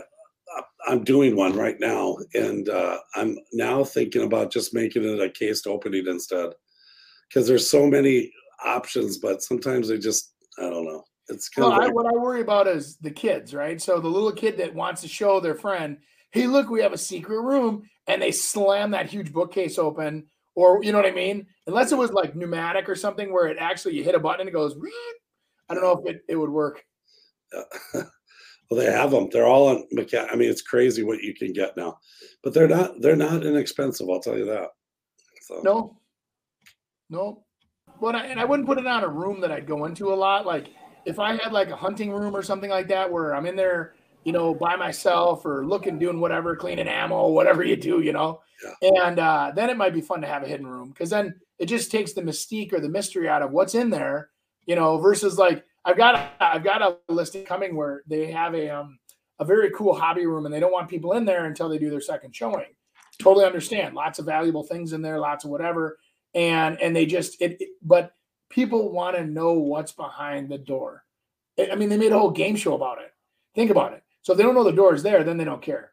[0.86, 5.30] I'm doing one right now, and uh, I'm now thinking about just making it a
[5.30, 6.50] cased opening instead,
[7.28, 8.32] because there's so many
[8.64, 11.04] options, but sometimes they just I don't know.
[11.28, 13.80] It's kind well, of like, I, what I worry about is the kids, right?
[13.80, 15.98] So the little kid that wants to show their friend,
[16.30, 20.82] "Hey, look, we have a secret room," and they slam that huge bookcase open, or
[20.82, 21.46] you know what I mean?
[21.66, 24.48] Unless it was like pneumatic or something where it actually you hit a button and
[24.48, 24.74] it goes.
[25.68, 26.84] I don't know if it, it would work.
[28.72, 29.28] Well, they have them.
[29.30, 29.84] They're all on.
[29.92, 31.98] I mean, it's crazy what you can get now,
[32.42, 33.02] but they're not.
[33.02, 34.08] They're not inexpensive.
[34.08, 34.68] I'll tell you that.
[35.42, 35.60] So.
[35.62, 35.98] No,
[37.10, 37.44] no.
[38.00, 40.16] But I, and I wouldn't put it on a room that I'd go into a
[40.16, 40.46] lot.
[40.46, 40.68] Like
[41.04, 43.92] if I had like a hunting room or something like that, where I'm in there,
[44.24, 48.40] you know, by myself or looking, doing whatever, cleaning ammo, whatever you do, you know.
[48.80, 49.02] Yeah.
[49.04, 51.66] And uh, then it might be fun to have a hidden room because then it
[51.66, 54.30] just takes the mystique or the mystery out of what's in there,
[54.64, 58.54] you know, versus like I've got a, I've got a listing coming where they have
[58.54, 58.98] a um
[59.38, 61.90] a very cool hobby room and they don't want people in there until they do
[61.90, 62.66] their second showing.
[63.18, 63.94] Totally understand.
[63.94, 65.98] Lots of valuable things in there, lots of whatever.
[66.34, 68.14] And and they just it, it but
[68.50, 71.04] people want to know what's behind the door.
[71.58, 73.12] I mean, they made a whole game show about it.
[73.54, 74.02] Think about it.
[74.22, 75.91] So if they don't know the door is there, then they don't care.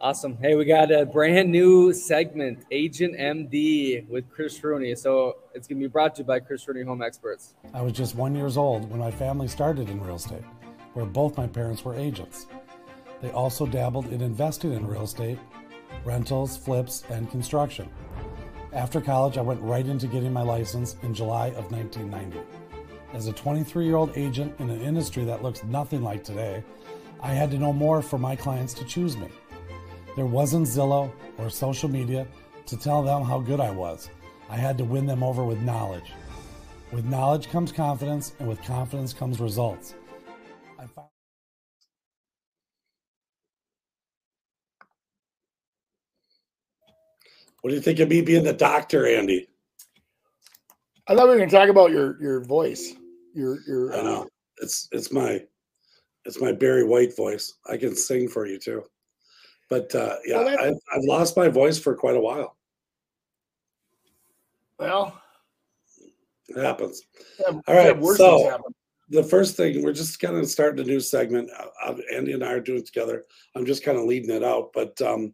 [0.00, 0.38] Awesome.
[0.40, 4.94] Hey, we got a brand new segment, Agent MD with Chris Rooney.
[4.94, 7.54] So it's going to be brought to you by Chris Rooney Home Experts.
[7.74, 10.44] I was just one years old when my family started in real estate,
[10.92, 12.46] where both my parents were agents.
[13.20, 15.40] They also dabbled in investing in real estate,
[16.04, 17.88] rentals, flips, and construction.
[18.72, 22.38] After college, I went right into getting my license in July of 1990.
[23.14, 26.62] As a 23 year old agent in an industry that looks nothing like today,
[27.20, 29.26] I had to know more for my clients to choose me.
[30.18, 32.28] There wasn't Zillow or social media
[32.66, 34.10] to tell them how good I was.
[34.50, 36.12] I had to win them over with knowledge.
[36.92, 39.94] With knowledge comes confidence, and with confidence comes results.
[47.62, 49.48] What do you think of me being the doctor, Andy?
[51.08, 52.94] I thought we were going to talk about your your voice.
[53.34, 53.94] Your your.
[53.94, 55.42] I Uh, know it's it's my
[56.26, 57.54] it's my Barry White voice.
[57.68, 58.84] I can sing for you too.
[59.68, 62.56] But uh, yeah, Well, I've, I've lost my voice for quite a while.
[64.78, 65.20] well,
[66.48, 67.02] It happens.
[67.40, 68.58] yeah, All right, yeah, so-
[69.10, 72.44] the first thing we're just kind of starting a new segment uh, uh, andy and
[72.44, 75.32] i are doing it together i'm just kind of leading it out but um,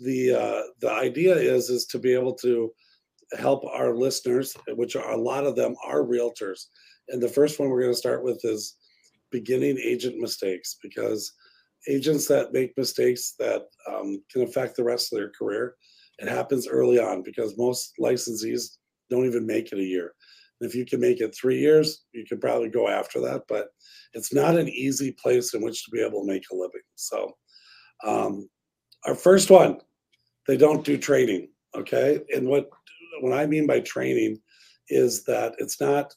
[0.00, 2.72] the uh, the idea is is to be able to
[3.38, 6.68] help our listeners which are a lot of them are realtors
[7.08, 8.76] and the first one we're going to start with is
[9.30, 11.30] beginning agent mistakes because
[11.88, 15.74] agents that make mistakes that um, can affect the rest of their career
[16.18, 18.76] it happens early on because most licensees
[19.08, 20.14] don't even make it a year
[20.60, 23.68] if you can make it three years, you can probably go after that, but
[24.12, 26.82] it's not an easy place in which to be able to make a living.
[26.96, 27.36] So,
[28.04, 28.48] um,
[29.06, 29.78] our first one,
[30.46, 31.48] they don't do training.
[31.74, 32.68] Okay, and what
[33.20, 34.40] what I mean by training
[34.88, 36.14] is that it's not.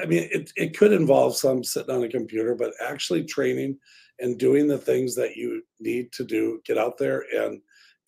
[0.00, 3.78] I mean, it, it could involve some sitting on a computer, but actually training
[4.20, 7.60] and doing the things that you need to do, get out there and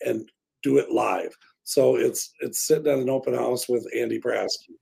[0.05, 0.29] and
[0.63, 1.35] do it live.
[1.63, 4.75] So it's it's sitting at an open house with Andy Prasky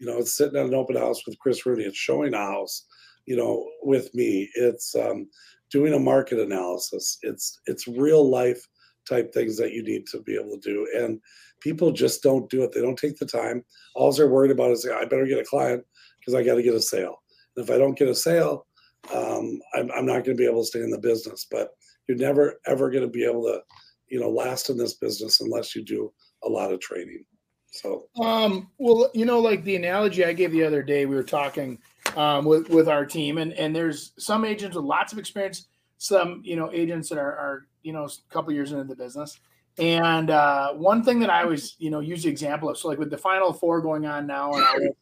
[0.00, 1.84] you know, it's sitting at an open house with Chris Rooney.
[1.84, 2.86] It's showing a house,
[3.26, 4.48] you know, with me.
[4.54, 5.28] It's um,
[5.70, 7.18] doing a market analysis.
[7.22, 8.66] It's it's real life
[9.06, 10.88] type things that you need to be able to do.
[10.96, 11.20] And
[11.60, 12.72] people just don't do it.
[12.72, 13.62] They don't take the time.
[13.94, 15.84] All they're worried about is I better get a client
[16.18, 17.22] because I got to get a sale.
[17.54, 18.66] And if I don't get a sale,
[19.14, 21.46] um, I'm, I'm not going to be able to stay in the business.
[21.50, 21.70] But
[22.06, 23.60] you're never ever going to be able to,
[24.08, 26.12] you know, last in this business unless you do
[26.44, 27.24] a lot of training.
[27.70, 31.22] So Um, well, you know, like the analogy I gave the other day, we were
[31.22, 31.78] talking
[32.16, 36.42] um, with with our team, and and there's some agents with lots of experience, some
[36.44, 39.38] you know agents that are, are you know a couple years into the business,
[39.78, 42.98] and uh, one thing that I always you know use the example of, so like
[42.98, 44.92] with the Final Four going on now, and, this,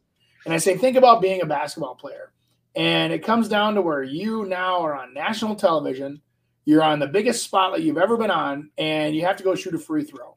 [0.45, 2.33] and I say think about being a basketball player,
[2.79, 6.23] and it comes down to where you now are on national television,
[6.65, 9.75] you're on the biggest spotlight you've ever been on, and you have to go shoot
[9.75, 10.37] a free throw.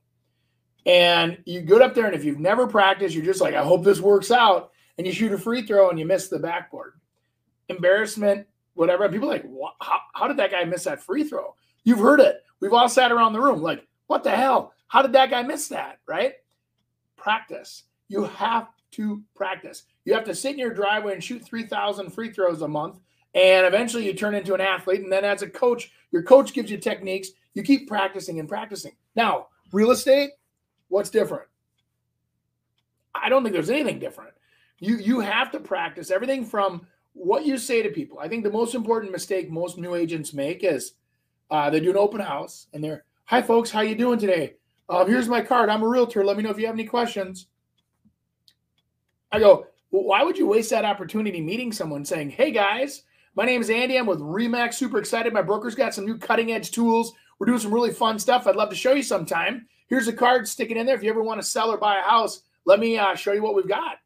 [0.87, 3.83] And you go up there and if you've never practiced you're just like i hope
[3.83, 6.93] this works out and you shoot a free throw and you miss the backboard.
[7.69, 9.07] Embarrassment whatever.
[9.07, 9.45] People are like
[9.79, 11.55] how, how did that guy miss that free throw?
[11.83, 12.41] You've heard it.
[12.59, 14.73] We've all sat around the room like what the hell?
[14.87, 15.99] How did that guy miss that?
[16.07, 16.33] Right?
[17.17, 17.83] Practice.
[18.07, 22.31] You have to practice you have to sit in your driveway and shoot 3000 free
[22.31, 22.99] throws a month
[23.33, 26.69] and eventually you turn into an athlete and then as a coach your coach gives
[26.69, 30.31] you techniques you keep practicing and practicing now real estate
[30.91, 31.47] What's different?
[33.15, 34.33] I don't think there's anything different.
[34.79, 38.19] You you have to practice everything from what you say to people.
[38.19, 40.95] I think the most important mistake most new agents make is
[41.49, 44.55] uh, they do an open house and they're, "Hi folks, how you doing today?
[44.89, 45.69] Um, here's my card.
[45.69, 46.25] I'm a realtor.
[46.25, 47.47] Let me know if you have any questions."
[49.31, 53.03] I go, "Why would you waste that opportunity meeting someone saying, "Hey guys,
[53.35, 53.97] my name is Andy.
[53.97, 54.73] I'm with Remax.
[54.73, 55.31] Super excited.
[55.31, 57.13] My broker's got some new cutting edge tools.
[57.37, 58.47] We're doing some really fun stuff.
[58.47, 60.95] I'd love to show you sometime." here's a card sticking in there.
[60.95, 63.43] If you ever want to sell or buy a house, let me uh, show you
[63.43, 63.97] what we've got.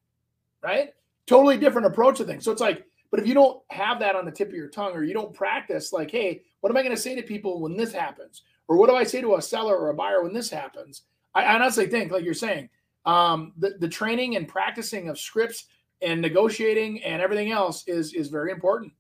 [0.62, 0.90] Right?
[1.28, 2.44] Totally different approach to things.
[2.44, 4.94] So it's like, but if you don't have that on the tip of your tongue
[4.94, 7.78] or you don't practice, like, hey, what am I going to say to people when
[7.78, 8.42] this happens?
[8.68, 11.04] Or what do I say to a seller or a buyer when this happens?
[11.36, 12.70] I, I honestly think, like you're saying,
[13.06, 15.66] um, the, the training and practicing of scripts
[16.02, 18.94] and negotiating and everything else is is very important.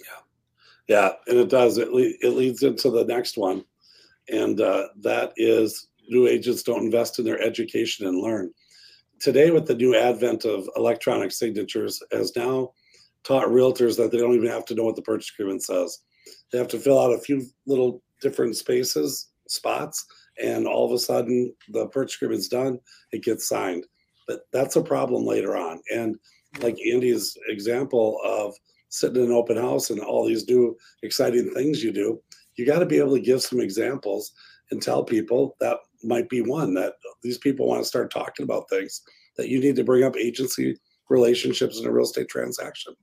[0.00, 0.20] Yeah,
[0.88, 1.78] yeah, and it does.
[1.78, 3.64] It le- it leads into the next one,
[4.28, 8.52] and uh, that is new agents don't invest in their education and learn.
[9.20, 12.72] Today, with the new advent of electronic signatures, has now
[13.24, 16.00] taught realtors that they don't even have to know what the purchase agreement says.
[16.50, 20.04] They have to fill out a few little different spaces, spots,
[20.42, 22.78] and all of a sudden the purchase agreement's done.
[23.12, 23.86] It gets signed.
[24.26, 25.80] But that's a problem later on.
[25.92, 26.16] And
[26.60, 28.54] like Andy's example of
[28.88, 32.20] sitting in an open house and all these new exciting things you do,
[32.56, 34.32] you got to be able to give some examples
[34.70, 38.68] and tell people that might be one that these people want to start talking about
[38.68, 39.02] things
[39.36, 40.76] that you need to bring up agency
[41.08, 42.94] relationships in a real estate transaction.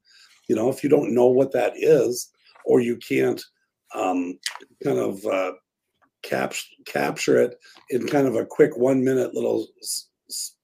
[0.47, 2.31] You know, if you don't know what that is,
[2.65, 3.41] or you can't
[3.95, 4.37] um,
[4.83, 5.53] kind of uh,
[6.23, 6.53] cap-
[6.85, 7.55] capture it
[7.89, 10.55] in kind of a quick one minute little s- s-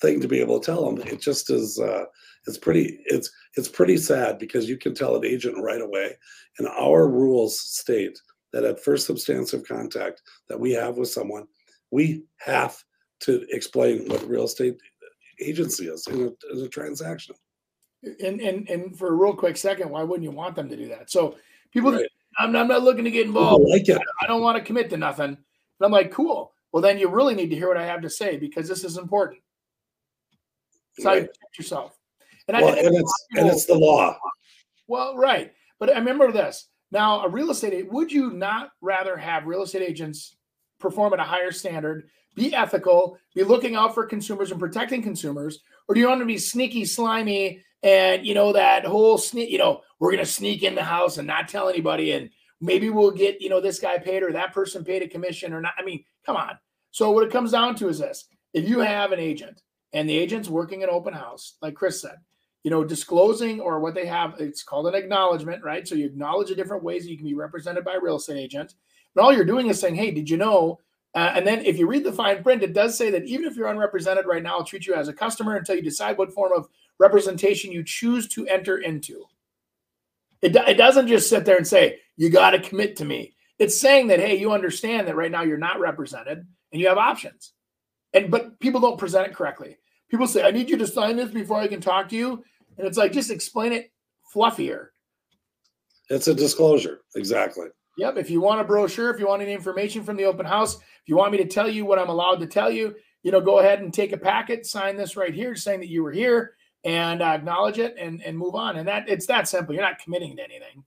[0.00, 1.78] thing to be able to tell them, it just is.
[1.78, 2.04] Uh,
[2.46, 3.00] it's pretty.
[3.06, 6.12] It's it's pretty sad because you can tell an agent right away,
[6.58, 8.18] and our rules state
[8.52, 11.46] that at first substantive contact that we have with someone,
[11.90, 12.76] we have
[13.20, 14.76] to explain what real estate
[15.40, 17.34] agency is in a, in a transaction.
[18.22, 20.88] And and and for a real quick second, why wouldn't you want them to do
[20.88, 21.10] that?
[21.10, 21.36] So
[21.72, 22.06] people, Right.
[22.38, 23.64] I'm, I'm not looking to get People involved.
[23.68, 24.00] like it.
[24.22, 25.24] I don't want to commit to nothing.
[25.30, 25.36] And
[25.80, 26.52] I'm like, cool.
[26.72, 28.98] well, then you really need to hear what I have to say because this is
[28.98, 29.40] important.
[31.02, 31.98] How you protect yourself.
[32.48, 34.16] And, well, I, and it's and it's the law.
[34.86, 35.52] Well, right.
[35.78, 36.68] But I remember this.
[36.92, 40.36] Now, a real estate would you not rather have real estate agents
[40.78, 45.60] perform at a higher standard, be ethical, be looking out for consumers and protecting consumers,
[45.88, 49.50] or do you want to be sneaky, slimy, and you know that whole sneak?
[49.50, 52.30] You know, we're going to sneak in the house and not tell anybody, and
[52.60, 55.60] maybe we'll get you know this guy paid or that person paid a commission or
[55.60, 55.72] not.
[55.78, 56.58] I mean, come on.
[56.92, 59.60] So what it comes down to is this: if you have an agent
[59.96, 62.18] and the agent's working an open house, like Chris said,
[62.62, 65.88] you know, disclosing or what they have, it's called an acknowledgement, right?
[65.88, 68.36] So you acknowledge the different ways that you can be represented by a real estate
[68.36, 68.74] agent.
[69.14, 70.80] And all you're doing is saying, hey, did you know?
[71.14, 73.56] Uh, and then if you read the fine print, it does say that even if
[73.56, 76.52] you're unrepresented right now, I'll treat you as a customer until you decide what form
[76.54, 76.68] of
[76.98, 79.24] representation you choose to enter into.
[80.42, 83.34] It, it doesn't just sit there and say, you got to commit to me.
[83.58, 86.98] It's saying that, hey, you understand that right now you're not represented and you have
[86.98, 87.52] options.
[88.12, 89.78] And but people don't present it correctly.
[90.08, 92.44] People say, I need you to sign this before I can talk to you.
[92.78, 93.92] And it's like, just explain it
[94.34, 94.88] fluffier.
[96.10, 97.00] It's a disclosure.
[97.16, 97.66] Exactly.
[97.98, 98.18] Yep.
[98.18, 101.06] If you want a brochure, if you want any information from the open house, if
[101.06, 103.58] you want me to tell you what I'm allowed to tell you, you know, go
[103.58, 106.54] ahead and take a packet, sign this right here, saying that you were here,
[106.84, 108.76] and uh, acknowledge it, and and move on.
[108.76, 109.74] And that it's that simple.
[109.74, 110.84] You're not committing to anything.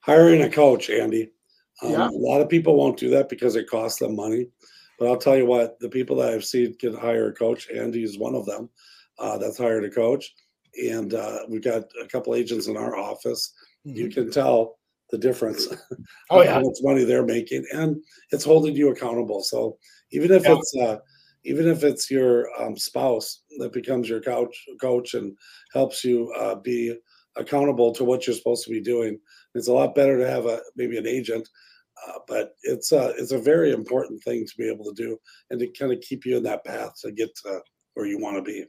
[0.00, 1.30] Hiring a coach, Andy.
[1.82, 2.08] Um, yeah.
[2.08, 4.46] A lot of people won't do that because it costs them money.
[4.98, 8.04] But I'll tell you what, the people that I've seen can hire a coach, Andy
[8.04, 8.68] is one of them
[9.18, 10.34] uh, that's hired a coach.
[10.82, 13.54] And uh, we've got a couple agents in our office.
[13.86, 13.96] Mm-hmm.
[13.96, 14.78] You can tell
[15.10, 15.66] the difference.
[16.32, 18.00] Oh yeah, how much money they're making, and
[18.30, 19.42] it's holding you accountable.
[19.42, 19.78] So
[20.12, 20.56] even if yeah.
[20.56, 20.98] it's uh,
[21.42, 25.36] even if it's your um, spouse that becomes your coach coach and
[25.72, 26.96] helps you uh, be
[27.36, 29.18] accountable to what you're supposed to be doing,
[29.56, 31.48] it's a lot better to have a maybe an agent
[32.06, 35.18] uh, but it's a it's a very important thing to be able to do
[35.50, 37.60] and to kind of keep you in that path to get to
[37.94, 38.64] where you want to be.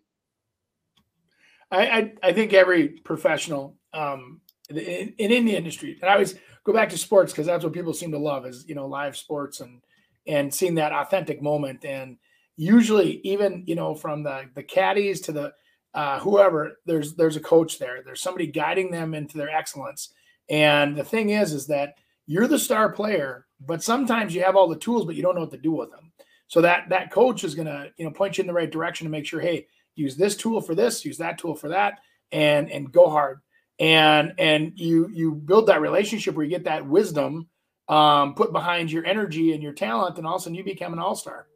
[1.72, 6.36] I, I, I think every professional um, in, in, in the industry, and I always
[6.64, 9.16] go back to sports because that's what people seem to love is you know live
[9.18, 9.82] sports and
[10.28, 11.86] and seeing that authentic moment.
[11.86, 12.18] And
[12.56, 15.54] usually, even you know from the the caddies to the
[15.94, 18.02] uh, whoever, there's there's a coach there.
[18.04, 20.14] There's somebody guiding them into their excellence.
[20.50, 21.96] And the thing is, is that
[22.32, 25.42] you're the star player, but sometimes you have all the tools, but you don't know
[25.42, 26.14] what to do with them.
[26.48, 29.12] So that that coach is gonna you know point you in the right direction to
[29.12, 32.00] make sure, hey, use this tool for this, use that tool for that,
[32.32, 33.42] and and go hard.
[33.80, 37.50] And and you you build that relationship where you get that wisdom
[37.90, 40.94] um, put behind your energy and your talent, and all of a sudden you become
[40.94, 41.48] an all star.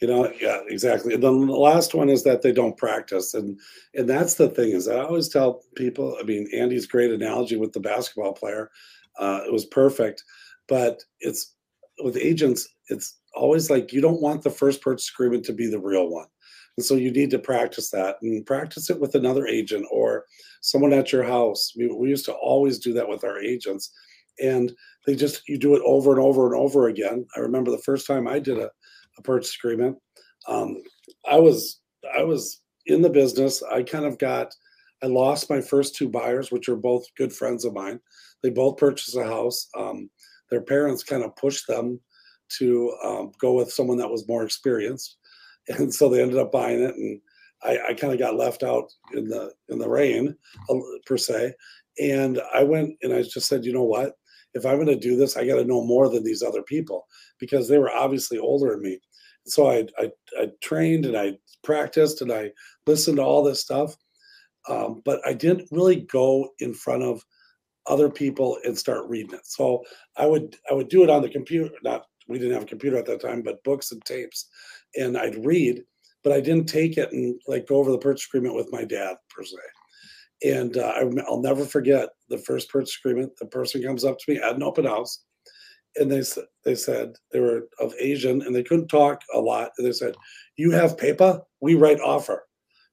[0.00, 1.14] You know, yeah, exactly.
[1.14, 3.58] And then the last one is that they don't practice, and
[3.94, 6.16] and that's the thing is I always tell people.
[6.20, 8.70] I mean, Andy's great analogy with the basketball player,
[9.18, 10.22] uh, it was perfect,
[10.68, 11.54] but it's
[12.04, 15.80] with agents, it's always like you don't want the first purchase agreement to be the
[15.80, 16.28] real one,
[16.76, 20.26] and so you need to practice that and practice it with another agent or
[20.60, 21.72] someone at your house.
[21.76, 23.90] We, we used to always do that with our agents,
[24.40, 24.72] and
[25.06, 27.26] they just you do it over and over and over again.
[27.36, 28.70] I remember the first time I did a
[29.18, 29.96] a purchase agreement.
[30.46, 30.82] Um,
[31.28, 31.80] I was
[32.16, 33.62] I was in the business.
[33.62, 34.54] I kind of got
[35.02, 38.00] I lost my first two buyers, which are both good friends of mine.
[38.42, 39.68] They both purchased a house.
[39.76, 40.10] Um,
[40.50, 42.00] their parents kind of pushed them
[42.58, 45.16] to um, go with someone that was more experienced,
[45.68, 46.94] and so they ended up buying it.
[46.96, 47.20] And
[47.62, 50.36] I, I kind of got left out in the in the rain
[51.06, 51.52] per se.
[52.00, 54.12] And I went and I just said, you know what?
[54.54, 57.06] If I'm going to do this, I got to know more than these other people
[57.38, 59.00] because they were obviously older than me
[59.50, 62.52] so I, I, I trained and I practiced and I
[62.86, 63.96] listened to all this stuff,
[64.68, 67.22] um, but I didn't really go in front of
[67.86, 69.46] other people and start reading it.
[69.46, 69.84] So
[70.16, 71.70] I would I would do it on the computer.
[71.82, 74.48] Not we didn't have a computer at that time, but books and tapes,
[74.96, 75.82] and I'd read,
[76.22, 79.16] but I didn't take it and like go over the purchase agreement with my dad
[79.30, 79.56] per se.
[80.44, 83.32] And uh, I, will never forget the first purchase agreement.
[83.38, 85.24] The person comes up to me at an open house
[85.96, 89.70] and they said they said they were of Asian and they couldn't talk a lot.
[89.78, 90.14] And they said,
[90.56, 91.40] "You have paper?
[91.60, 92.46] We write offer."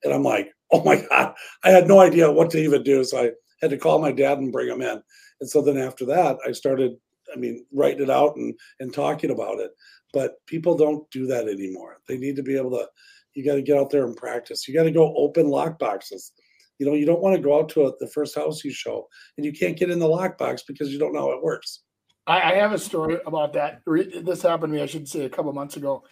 [0.04, 3.24] And I'm like, "Oh my god!" I had no idea what to even do, so
[3.24, 3.32] I
[3.62, 5.02] had to call my dad and bring him in.
[5.42, 6.94] And so then after that, I started.
[7.34, 9.72] I mean, writing it out and and talking about it.
[10.14, 12.00] But people don't do that anymore.
[12.08, 12.88] They need to be able to.
[13.34, 14.68] You got to get out there and practice.
[14.68, 16.32] You got to go open lock boxes.
[16.80, 19.08] You know, you don't want to go out to a, the first house you show
[19.38, 21.82] and you can't get in the lockbox because you don't know how it works.
[22.28, 23.82] I, I have a story about that.
[23.86, 26.04] This happened to me, I should say, a couple months ago.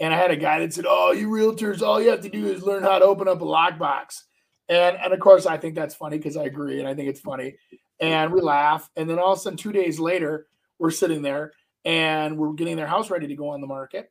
[0.00, 2.46] And I had a guy that said, "Oh, you realtors, all you have to do
[2.46, 4.22] is learn how to open up a lockbox."
[4.68, 7.20] And and of course, I think that's funny because I agree, and I think it's
[7.20, 7.56] funny.
[8.00, 10.46] And we laugh, and then all of a sudden, two days later,
[10.78, 11.52] we're sitting there
[11.84, 14.10] and we're getting their house ready to go on the market.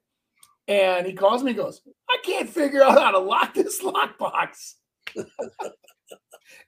[0.67, 4.73] And he calls me, he goes, I can't figure out how to lock this lockbox.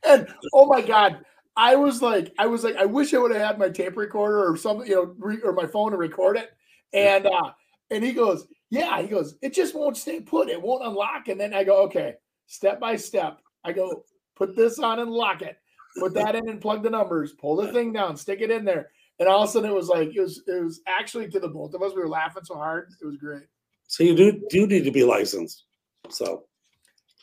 [0.07, 1.25] and oh my God,
[1.59, 4.49] I was like, I was like, I wish I would have had my tape recorder
[4.49, 6.51] or something, you know, re- or my phone to record it.
[6.93, 7.51] And uh,
[7.91, 11.27] and he goes, Yeah, he goes, it just won't stay put, it won't unlock.
[11.27, 12.15] And then I go, Okay,
[12.47, 13.41] step by step.
[13.65, 14.05] I go,
[14.37, 15.57] put this on and lock it,
[15.99, 18.91] put that in and plug the numbers, pull the thing down, stick it in there.
[19.19, 21.49] And all of a sudden it was like it was it was actually to the
[21.49, 21.91] both of us.
[21.93, 22.87] We were laughing so hard.
[23.01, 23.43] It was great.
[23.87, 25.65] So you do do need to be licensed.
[26.07, 26.45] So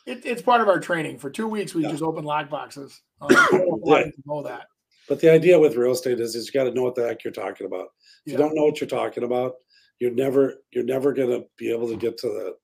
[0.07, 1.19] it, it's part of our training.
[1.19, 1.91] For two weeks, we Yeah.
[1.91, 3.01] just open lock boxes.
[3.21, 4.67] Um, a lot of people know that.
[5.09, 7.23] But the idea with real estate is, is you got to know what the heck
[7.23, 7.87] you're talking about.
[8.25, 9.53] If you don't know what you're talking about,
[9.99, 12.55] you're never you're never going to be able to get to the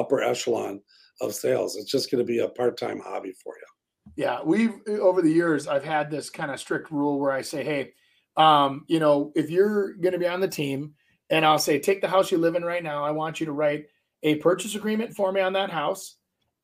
[0.00, 0.80] upper echelon
[1.20, 1.76] of sales.
[1.76, 4.14] It's just going to be a part time hobby for you.
[4.16, 7.62] Yeah, we've over the years, I've had this kind of strict rule where I say,
[7.64, 7.92] hey,
[8.38, 10.94] um, you know, if you're going to be on the team,
[11.28, 13.04] and I'll say, take the house you live in right now.
[13.04, 13.86] I want you to write
[14.22, 16.16] a purchase agreement for me on that house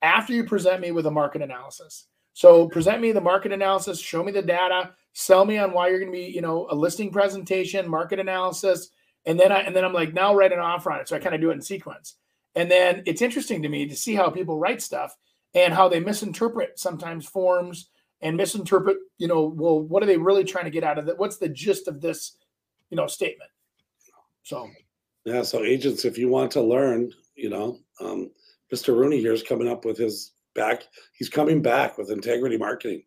[0.05, 2.07] after you present me with a market analysis.
[2.35, 6.01] So present me the market analysis, show me the data, sell me on why you're
[6.01, 8.91] going to be, you know, a listing presentation, market analysis,
[9.25, 11.09] and then I and then I'm like, now write an offer on it.
[11.09, 12.17] So I kind of do it in sequence.
[12.55, 15.17] And then it's interesting to me to see how people write stuff
[15.55, 17.89] and how they misinterpret sometimes forms
[18.21, 21.19] and misinterpret, you know, well, what are they really trying to get out of it?
[21.19, 22.37] What's the gist of this,
[22.91, 23.51] you know, statement?
[24.43, 24.69] So
[25.25, 25.43] Yeah.
[25.43, 28.31] So agents, if you want to learn, you know, um,
[28.73, 28.97] Mr.
[28.97, 30.85] Rooney here is coming up with his back.
[31.17, 33.03] He's coming back with integrity marketing.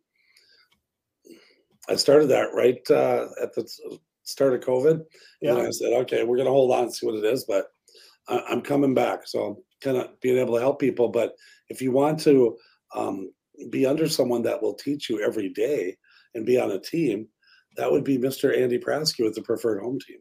[1.90, 3.68] I started that right uh, at the
[4.24, 5.04] start of COVID.
[5.42, 7.68] And I said, okay, we're going to hold on and see what it is, but
[8.28, 9.26] I, I'm coming back.
[9.26, 11.10] So kind of being able to help people.
[11.10, 11.34] But
[11.70, 12.58] if you want to
[12.96, 13.32] um,
[13.70, 15.96] be under someone that will teach you every day
[16.36, 17.28] and be on a team,
[17.78, 18.58] that would be Mr.
[18.58, 20.18] Andy Prasky with the Preferred Home Team.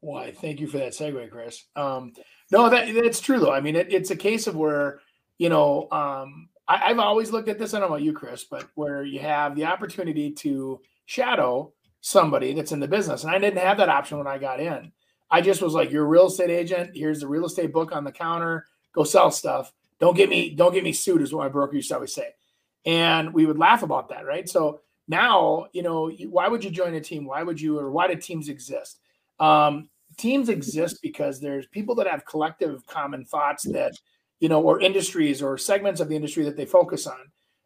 [0.00, 0.30] Why?
[0.30, 1.64] Thank you for that segue, Chris.
[1.74, 2.12] Um,
[2.50, 3.52] no, that that's true though.
[3.52, 5.00] I mean, it, it's a case of where
[5.38, 7.74] you know um, I, I've always looked at this.
[7.74, 12.52] I don't know about you, Chris, but where you have the opportunity to shadow somebody
[12.54, 14.92] that's in the business, and I didn't have that option when I got in.
[15.30, 16.90] I just was like, "You're a real estate agent.
[16.94, 18.66] Here's the real estate book on the counter.
[18.92, 19.72] Go sell stuff.
[19.98, 22.28] Don't get me don't get me sued," is what my broker used to always say,
[22.84, 24.48] and we would laugh about that, right?
[24.48, 27.24] So now, you know, why would you join a team?
[27.24, 28.98] Why would you, or why do teams exist?
[29.38, 33.92] Um, teams exist because there's people that have collective common thoughts that
[34.40, 37.20] you know or industries or segments of the industry that they focus on.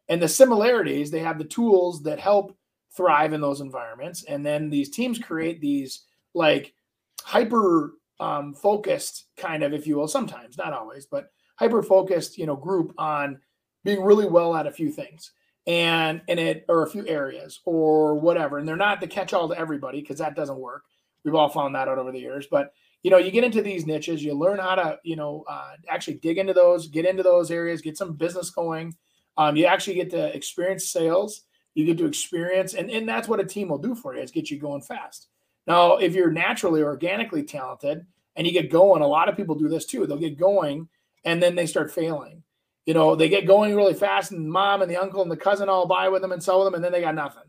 [0.09, 2.57] And the similarities they have the tools that help
[2.97, 4.25] thrive in those environments.
[4.25, 6.75] And then these teams create these like
[7.23, 12.45] hyper um, focused kind of if you will sometimes not always but hyper focused you
[12.45, 13.41] know group on
[13.83, 15.33] being really well at a few things
[15.67, 18.59] and and it or a few areas or whatever.
[18.59, 20.83] And they're not the catch all to everybody because that doesn't work
[21.25, 22.47] We've all found that out over the years.
[22.51, 25.73] But you know, you get into these niches, you learn how to, you know, uh,
[25.89, 28.95] actually dig into those, get into those areas, get some business going.
[29.39, 31.43] Um, you actually get to experience sales.
[31.75, 34.33] You get to experience, and, and that's what a team will do for you is
[34.33, 35.29] get you going fast.
[35.69, 38.05] Now, if you're naturally organically talented
[38.35, 40.05] and you get going, a lot of people do this too.
[40.05, 40.89] They'll get going
[41.25, 42.43] and then they start failing.
[42.87, 45.69] You know, they get going really fast, and mom and the uncle and the cousin
[45.69, 47.45] all buy with them and sell with them, and then they got nothing.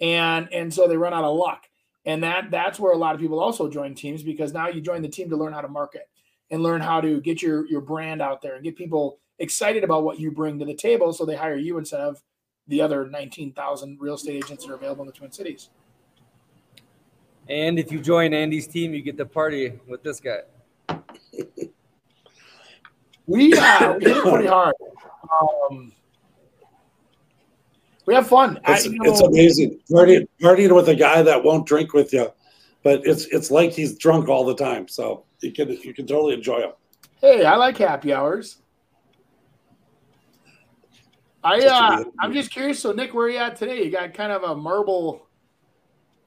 [0.00, 1.69] And and so they run out of luck
[2.10, 5.00] and that that's where a lot of people also join teams because now you join
[5.00, 6.08] the team to learn how to market
[6.50, 10.02] and learn how to get your your brand out there and get people excited about
[10.02, 12.20] what you bring to the table so they hire you instead of
[12.66, 15.70] the other 19,000 real estate agents that are available in the Twin Cities.
[17.48, 20.40] And if you join Andy's team, you get to party with this guy.
[23.26, 24.74] We uh, we hit it pretty hard.
[25.70, 25.92] Um,
[28.10, 28.58] we have fun.
[28.64, 32.28] I- It's, you it's amazing partying, partying with a guy that won't drink with you,
[32.82, 34.88] but it's it's like he's drunk all the time.
[34.88, 36.72] So you can you can totally enjoy him.
[37.20, 38.56] Hey, I like happy hours.
[41.44, 42.80] I uh, I'm just curious.
[42.80, 43.84] So, Nick, where are you at today?
[43.84, 45.28] You got kind of a marble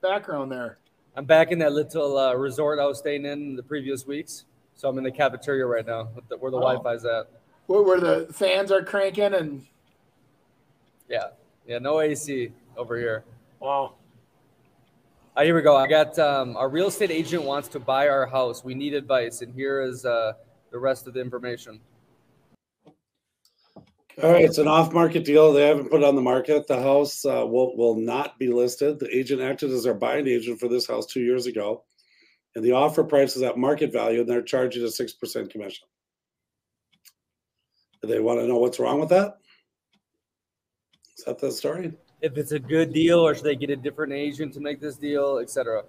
[0.01, 0.77] background there.
[1.17, 4.45] I'm back in that little uh, resort I was staying in the previous weeks.
[4.75, 6.61] So I'm in the cafeteria right now, with the, where the Oh.
[6.61, 7.29] Wi-Fi's at.
[7.67, 9.67] where, where the fans are cranking and
[11.09, 11.27] Yeah,
[11.67, 13.23] yeah, no AC over here.
[13.59, 13.95] wow.
[15.35, 15.75] Uh, here we go.
[15.75, 18.63] I got um, our real estate agent wants to buy our house.
[18.63, 20.33] We need advice, and here is uh,
[20.71, 21.79] the rest of the information.
[24.21, 25.51] All right, it's an off-market deal.
[25.51, 26.67] They haven't put it on the market.
[26.67, 28.99] The house uh, will will not be listed.
[28.99, 31.83] The agent acted as our buying agent for this house two years ago,
[32.55, 35.87] and the offer price is at market value, and they're charging a six percent commission.
[38.03, 39.37] Do they want to know what's wrong with that?
[41.17, 41.93] Is that the story?
[42.21, 44.95] If it's a good deal, or should they get a different agent to make this
[44.95, 45.83] deal, etc.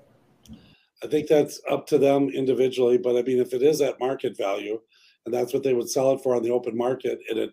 [1.03, 4.37] I think that's up to them individually, but I mean, if it is at market
[4.37, 4.81] value,
[5.25, 7.51] and that's what they would sell it for on the open market, and it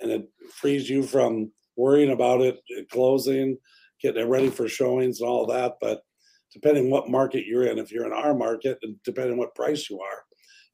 [0.00, 2.58] and it frees you from worrying about it
[2.90, 3.56] closing,
[4.02, 5.74] getting it ready for showings and all that.
[5.80, 6.02] But
[6.52, 10.00] depending what market you're in, if you're in our market, and depending what price you
[10.00, 10.24] are,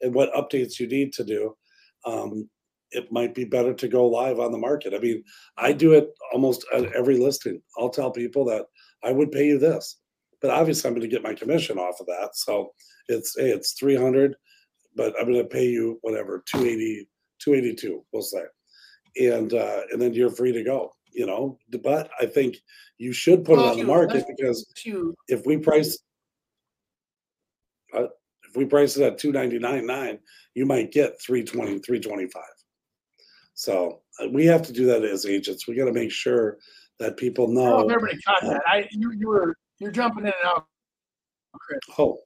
[0.01, 1.57] and what updates you need to do,
[2.05, 2.49] um,
[2.97, 4.95] it might be better to go live on the market.
[4.95, 5.23] I mean,
[5.59, 7.61] I do it almost at every listing.
[7.79, 8.65] I'll tell people that
[9.05, 9.99] I would pay you this,
[10.41, 12.31] but obviously I'm going to get my commission off of that.
[12.35, 12.73] So
[13.09, 14.35] it's hey, it's 300,
[14.97, 17.07] but I'm going to pay you whatever 280,
[17.39, 18.45] 282, we'll say,
[19.21, 20.93] and uh, and then you're free to go.
[21.13, 22.57] You know, but I think
[22.99, 25.15] you should put well, it on the market because you.
[25.29, 25.99] if we price
[27.95, 28.09] uh,
[28.49, 30.19] if we price it at 299.9
[30.55, 32.43] you might get 320 325
[33.57, 35.67] so uh, we have to do that as agents.
[35.67, 36.59] We got to make sure
[36.99, 37.79] that people know.
[37.79, 38.63] Oh, everybody caught uh, that.
[38.69, 40.67] I you, you were you're jumping in and out.
[41.55, 41.81] Chris.
[41.99, 42.21] Oh,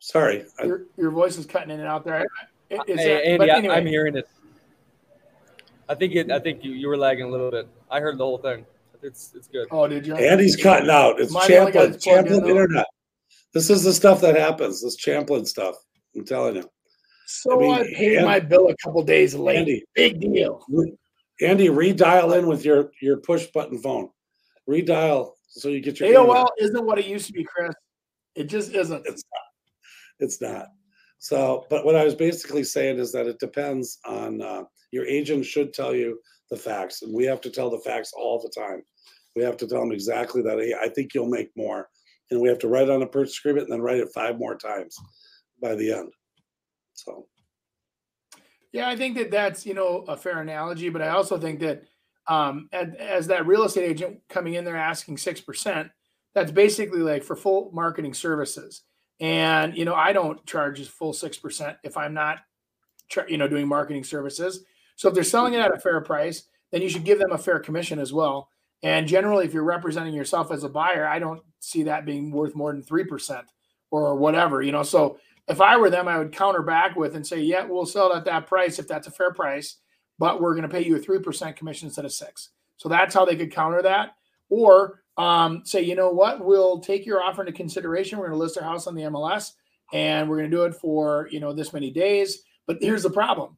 [0.00, 0.44] sorry.
[0.62, 2.26] Your, your voice is cutting in and out there.
[2.70, 3.74] Is hey, that, Andy, anyway.
[3.74, 4.28] I'm hearing it.
[5.88, 6.30] I think it.
[6.30, 7.66] I think you, you were lagging a little bit.
[7.90, 8.66] I heard the whole thing.
[9.02, 9.68] It's it's good.
[9.70, 10.16] Oh, did you?
[10.16, 11.18] Andy's cutting out.
[11.18, 11.98] It's Champlin.
[11.98, 12.86] Champlin in, internet.
[13.54, 14.82] This is the stuff that happens.
[14.82, 15.76] This Champlin stuff.
[16.14, 16.70] I'm telling you.
[17.30, 19.58] So I, mean, I paid Andy, my bill a couple days late.
[19.58, 20.64] Andy, Big deal.
[21.42, 24.08] Andy, redial in with your your push button phone.
[24.66, 26.48] Redial so you get your AOL internet.
[26.58, 27.74] isn't what it used to be, Chris.
[28.34, 29.02] It just isn't.
[29.06, 29.42] It's not.
[30.20, 30.66] It's not.
[31.18, 35.44] So, but what I was basically saying is that it depends on uh, your agent
[35.44, 36.18] should tell you
[36.50, 38.82] the facts, and we have to tell the facts all the time.
[39.36, 40.58] We have to tell them exactly that.
[40.58, 41.90] Hey, I think you'll make more,
[42.30, 44.56] and we have to write on a purchase agreement and then write it five more
[44.56, 44.96] times
[45.60, 46.10] by the end.
[46.98, 47.26] So,
[48.72, 51.84] yeah, I think that that's you know a fair analogy, but I also think that
[52.28, 55.90] um, as, as that real estate agent coming in there asking six percent,
[56.34, 58.82] that's basically like for full marketing services.
[59.20, 62.38] And you know, I don't charge a full six percent if I'm not,
[63.28, 64.64] you know, doing marketing services.
[64.96, 66.42] So if they're selling it at a fair price,
[66.72, 68.48] then you should give them a fair commission as well.
[68.82, 72.54] And generally, if you're representing yourself as a buyer, I don't see that being worth
[72.54, 73.46] more than three percent
[73.90, 74.62] or whatever.
[74.62, 75.18] You know, so
[75.48, 78.16] if I were them, I would counter back with and say, yeah, we'll sell it
[78.16, 79.76] at that price if that's a fair price,
[80.18, 82.50] but we're going to pay you a 3% commission instead of six.
[82.76, 84.16] So that's how they could counter that.
[84.50, 88.18] Or um, say, you know what, we'll take your offer into consideration.
[88.18, 89.52] We're going to list our house on the MLS
[89.92, 92.42] and we're going to do it for, you know, this many days.
[92.66, 93.56] But here's the problem.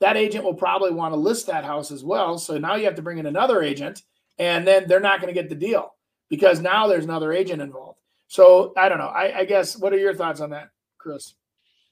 [0.00, 2.38] That agent will probably want to list that house as well.
[2.38, 4.02] So now you have to bring in another agent
[4.38, 5.94] and then they're not going to get the deal
[6.28, 7.98] because now there's another agent involved.
[8.28, 9.04] So I don't know.
[9.04, 10.70] I, I guess what are your thoughts on that?
[11.02, 11.34] Chris?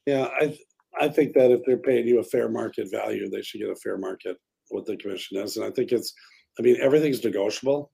[0.07, 0.57] Yeah, I
[0.99, 3.77] I think that if they're paying you a fair market value, they should get a
[3.77, 4.37] fair market
[4.69, 6.15] what the commission is, and I think it's,
[6.59, 7.93] I mean, everything's negotiable,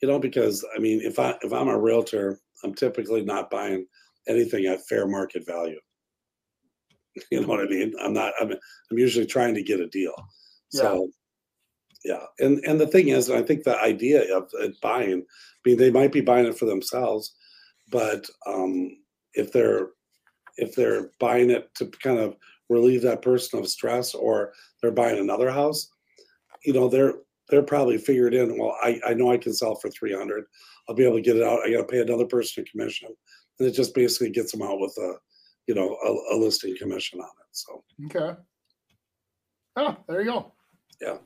[0.00, 3.86] you know, because I mean, if I if I'm a realtor, I'm typically not buying
[4.28, 5.80] anything at fair market value.
[7.30, 7.92] You know what I mean?
[8.02, 8.32] I'm not.
[8.40, 10.14] I'm I'm usually trying to get a deal.
[10.72, 10.80] Yeah.
[10.80, 11.10] So
[12.04, 14.50] yeah, and and the thing is, I think the idea of
[14.80, 17.34] buying, I mean, they might be buying it for themselves,
[17.90, 18.96] but um,
[19.34, 19.90] if they're
[20.56, 22.36] if they're buying it to kind of
[22.68, 25.90] relieve that person of stress or they're buying another house,
[26.64, 27.14] you know, they're
[27.48, 30.44] they're probably figured in, well, I, I know I can sell for 300.
[30.88, 31.60] I'll be able to get it out.
[31.60, 33.08] I got to pay another person a commission.
[33.58, 35.14] And it just basically gets them out with a,
[35.66, 37.46] you know, a, a listing commission on it.
[37.50, 38.40] So, okay.
[39.76, 40.52] Oh, there you go.
[41.00, 41.18] Yeah.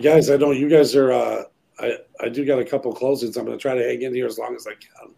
[0.00, 1.42] Guys, I know you guys are, uh,
[1.80, 3.36] I, I do got a couple closings.
[3.36, 5.14] I'm going to try to hang in here as long as I can.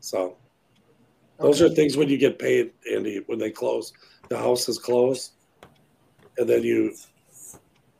[0.00, 0.36] So,
[1.38, 1.72] those okay.
[1.72, 3.92] are things when you get paid, Andy, when they close.
[4.28, 5.32] The house is closed.
[6.36, 6.94] And then you,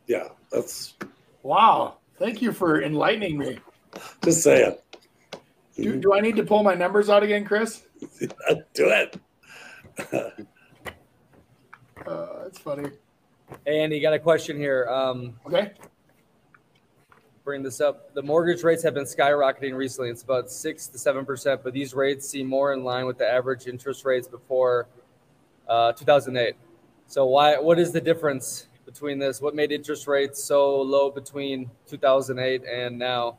[0.07, 0.95] yeah, that's.
[1.43, 1.99] Wow.
[2.19, 3.59] Thank you for enlightening me.
[4.25, 4.77] Just saying.
[5.77, 7.85] Do, do I need to pull my numbers out again, Chris?
[8.21, 9.21] do it.
[12.07, 12.91] uh, that's funny.
[13.65, 14.89] Hey, Andy, got a question here.
[14.89, 15.73] Um, okay
[17.49, 18.13] bring this up.
[18.13, 20.11] The mortgage rates have been skyrocketing recently.
[20.11, 23.27] It's about six to seven percent, but these rates seem more in line with the
[23.27, 24.87] average interest rates before
[25.67, 26.57] uh, 2008.
[27.07, 27.59] So why?
[27.59, 29.41] What is the difference between this?
[29.41, 33.39] What made interest rates so low between 2008 and now?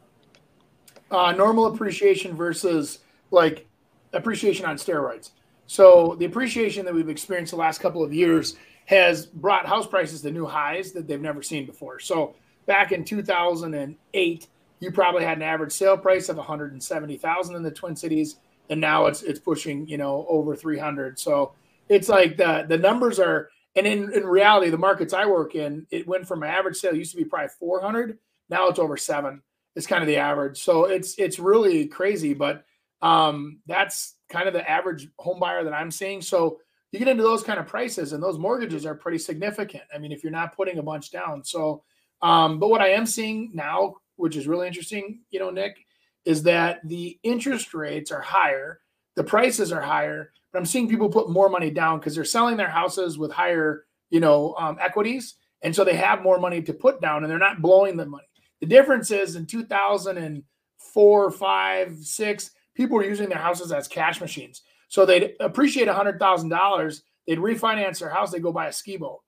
[1.11, 3.67] Uh, normal appreciation versus like
[4.13, 5.33] appreciation on steroids.
[5.67, 8.55] So the appreciation that we've experienced the last couple of years
[8.87, 11.99] has brought house prices to new highs that they've never seen before.
[11.99, 12.33] So
[12.69, 14.47] back in 2008,
[14.79, 18.37] you probably had an average sale price of 170,000 in the Twin Cities,
[18.69, 21.19] and now it's it's pushing you know over 300.
[21.19, 21.53] So
[21.89, 25.87] it's like the the numbers are, and in in reality, the markets I work in,
[25.89, 28.17] it went from an average sale used to be probably 400
[28.49, 29.41] Now it's over seven.
[29.75, 30.61] It's kind of the average.
[30.61, 32.63] So it's it's really crazy, but
[33.01, 36.21] um, that's kind of the average home buyer that I'm seeing.
[36.21, 36.59] So
[36.91, 39.83] you get into those kind of prices, and those mortgages are pretty significant.
[39.93, 41.43] I mean, if you're not putting a bunch down.
[41.43, 41.83] So,
[42.21, 45.77] um, but what I am seeing now, which is really interesting, you know, Nick,
[46.25, 48.81] is that the interest rates are higher,
[49.15, 52.57] the prices are higher, but I'm seeing people put more money down because they're selling
[52.57, 56.73] their houses with higher, you know, um, equities, and so they have more money to
[56.73, 58.25] put down, and they're not blowing the money.
[58.61, 64.63] The difference is in 2004, five, six, people were using their houses as cash machines.
[64.89, 67.01] So they'd appreciate $100,000.
[67.27, 68.31] They'd refinance their house.
[68.31, 69.19] They go buy a ski boat.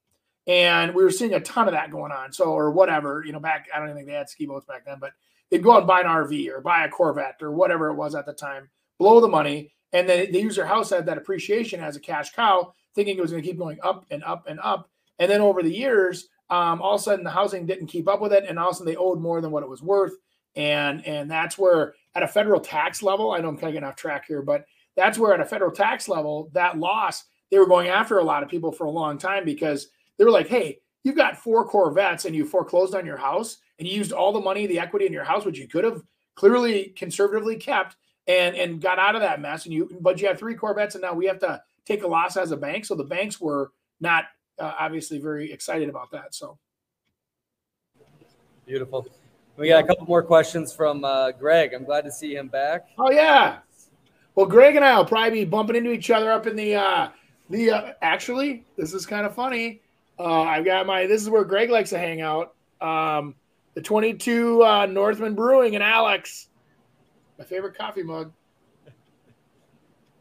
[0.47, 2.33] And we were seeing a ton of that going on.
[2.33, 4.97] So, or whatever, you know, back, I don't think they had ski boats back then,
[4.99, 5.11] but
[5.49, 8.15] they'd go out and buy an RV or buy a Corvette or whatever it was
[8.15, 9.71] at the time, blow the money.
[9.93, 13.21] And then they use their house at that appreciation as a cash cow, thinking it
[13.21, 14.89] was going to keep going up and up and up.
[15.19, 18.21] And then over the years, um, all of a sudden the housing didn't keep up
[18.21, 20.13] with it, and all of a sudden they owed more than what it was worth.
[20.55, 23.87] And and that's where at a federal tax level, I know I'm kind of getting
[23.87, 24.65] off track here, but
[24.97, 28.43] that's where at a federal tax level, that loss, they were going after a lot
[28.43, 29.87] of people for a long time because
[30.17, 33.87] they were like, hey, you've got four Corvettes and you foreclosed on your house and
[33.87, 36.01] you used all the money, the equity in your house, which you could have
[36.35, 37.95] clearly conservatively kept
[38.27, 39.65] and and got out of that mess.
[39.65, 42.37] And you but you have three Corvettes and now we have to take a loss
[42.37, 42.85] as a bank.
[42.85, 44.25] So the banks were not
[44.59, 46.35] uh, obviously very excited about that.
[46.35, 46.57] So
[48.65, 49.07] beautiful.
[49.57, 51.73] We got a couple more questions from uh, Greg.
[51.73, 52.87] I'm glad to see him back.
[52.97, 53.59] Oh yeah.
[54.35, 57.09] Well, Greg and I will probably be bumping into each other up in the uh,
[57.49, 57.71] the.
[57.71, 59.81] Uh, actually, this is kind of funny.
[60.21, 61.07] Uh, I've got my.
[61.07, 62.53] This is where Greg likes to hang out.
[62.79, 63.33] Um,
[63.73, 66.49] the 22 uh, Norseman Brewing and Alex,
[67.39, 68.31] my favorite coffee mug.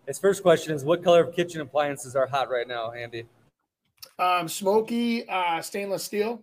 [0.07, 3.27] His first question is, what color of kitchen appliances are hot right now, Andy?
[4.19, 6.43] Um, smoky uh, stainless steel.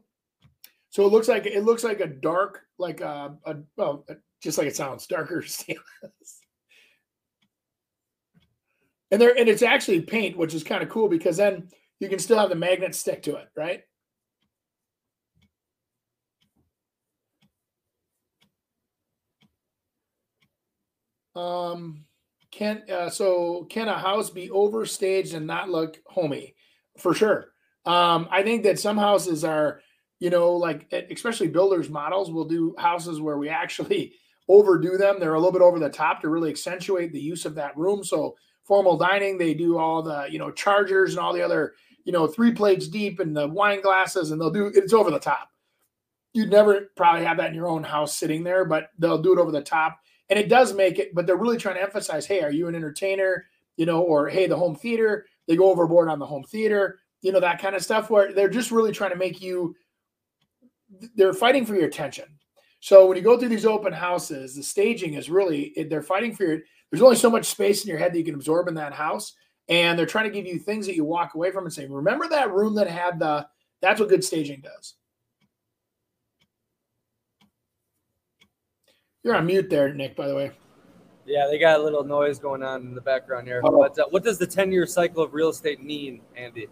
[0.91, 4.05] So it looks like it looks like a dark, like a, a well,
[4.39, 6.41] just like it sounds, darker stainless.
[9.09, 11.69] And there, and it's actually paint, which is kind of cool because then
[11.99, 13.83] you can still have the magnet stick to it, right?
[21.35, 22.05] Um,
[22.51, 26.55] can uh, so can a house be overstaged and not look homey?
[26.97, 27.49] For sure.
[27.85, 29.81] Um, I think that some houses are,
[30.19, 34.13] you know, like especially builders models will do houses where we actually
[34.49, 35.19] overdo them.
[35.19, 38.03] They're a little bit over the top to really accentuate the use of that room.
[38.03, 41.75] So formal dining, they do all the, you know, chargers and all the other,
[42.07, 45.19] you know, three plates deep and the wine glasses, and they'll do it's over the
[45.19, 45.49] top.
[46.31, 49.39] You'd never probably have that in your own house sitting there, but they'll do it
[49.39, 49.99] over the top.
[50.29, 52.75] And it does make it, but they're really trying to emphasize, hey, are you an
[52.75, 53.45] entertainer?
[53.75, 57.33] You know, or hey, the home theater, they go overboard on the home theater, you
[57.33, 59.75] know, that kind of stuff where they're just really trying to make you
[61.17, 62.25] they're fighting for your attention.
[62.79, 66.45] So when you go through these open houses, the staging is really they're fighting for
[66.45, 68.93] your there's only so much space in your head that you can absorb in that
[68.93, 69.33] house.
[69.69, 72.27] And they're trying to give you things that you walk away from and say, remember
[72.29, 73.47] that room that had the,
[73.81, 74.95] that's what good staging does.
[79.23, 80.51] You're on mute there, Nick, by the way.
[81.25, 83.61] Yeah, they got a little noise going on in the background here.
[83.63, 83.77] Oh.
[83.77, 86.67] But uh, what does the 10 year cycle of real estate mean, Andy?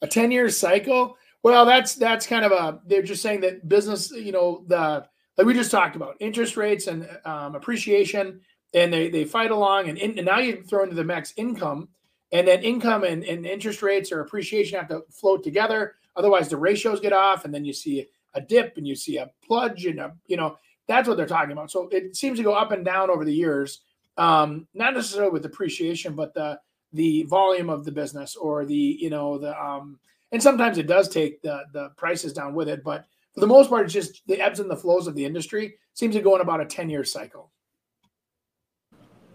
[0.00, 1.16] A 10 year cycle?
[1.42, 5.06] Well, that's that's kind of a they're just saying that business, you know, the
[5.36, 8.40] like we just talked about interest rates and um, appreciation
[8.74, 11.88] and they they fight along and, in, and now you throw into the max income
[12.32, 15.94] and then income and, and interest rates or appreciation have to float together.
[16.16, 19.30] Otherwise the ratios get off and then you see a dip and you see a
[19.44, 20.56] plunge and a you know
[20.86, 21.70] that's what they're talking about.
[21.70, 23.80] So it seems to go up and down over the years
[24.16, 26.58] um, not necessarily with appreciation but the
[26.92, 29.98] the volume of the business or the you know the um
[30.32, 33.70] and sometimes it does take the the prices down with it but for the most
[33.70, 36.40] part it's just the ebbs and the flows of the industry seems to go in
[36.40, 37.50] about a 10 year cycle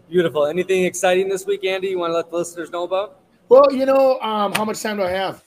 [0.08, 0.46] Beautiful.
[0.46, 1.88] Anything exciting this week, Andy?
[1.88, 3.20] You want to let the listeners know about?
[3.48, 5.42] Well, you know, um, how much time do I have?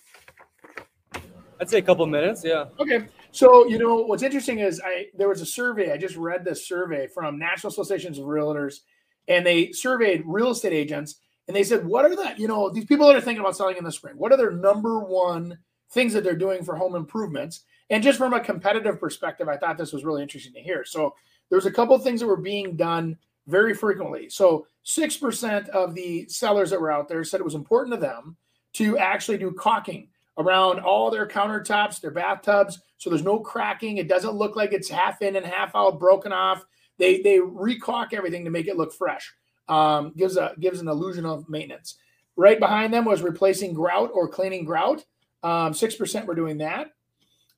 [1.62, 2.44] I'd say a couple minutes.
[2.44, 2.66] Yeah.
[2.80, 3.06] Okay.
[3.32, 5.94] So you know what's interesting is I there was a survey.
[5.94, 8.80] I just read this survey from National Associations of Realtors,
[9.28, 11.16] and they surveyed real estate agents,
[11.48, 13.78] and they said, "What are the you know these people that are thinking about selling
[13.78, 14.16] in the spring?
[14.18, 15.58] What are their number one
[15.92, 19.78] things that they're doing for home improvements?" And just from a competitive perspective, I thought
[19.78, 20.84] this was really interesting to hear.
[20.84, 21.16] So
[21.50, 23.18] there's a couple of things that were being done
[23.50, 24.30] very frequently.
[24.30, 28.38] So 6% of the sellers that were out there said it was important to them
[28.74, 33.98] to actually do caulking around all their countertops, their bathtubs, so there's no cracking.
[33.98, 36.64] It doesn't look like it's half in and half out, broken off.
[36.98, 39.34] They they recaulk everything to make it look fresh.
[39.70, 41.98] Um, gives a gives an illusion of maintenance.
[42.36, 45.04] Right behind them was replacing grout or cleaning grout.
[45.44, 46.92] Um, six percent were doing that.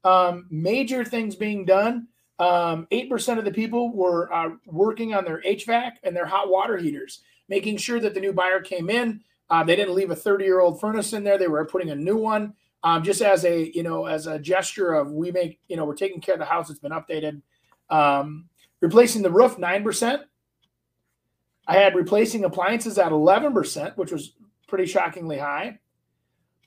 [0.04, 2.08] Um, major things being done
[2.42, 6.76] Um, 8% of the people were uh, working on their HVAC and their hot water
[6.76, 9.22] heaters, making sure that the new buyer came in.
[9.52, 11.38] Uh, they didn't leave a 30 year old furnace in there.
[11.38, 14.94] They were putting a new one um, just as a, you know, as a gesture
[14.94, 17.44] of we make, you know, we're taking care of the house It's been updated.
[17.92, 20.24] Um, replacing the roof, 9%.
[21.68, 24.34] I had replacing appliances at 11%, which was
[24.68, 25.78] pretty shockingly high.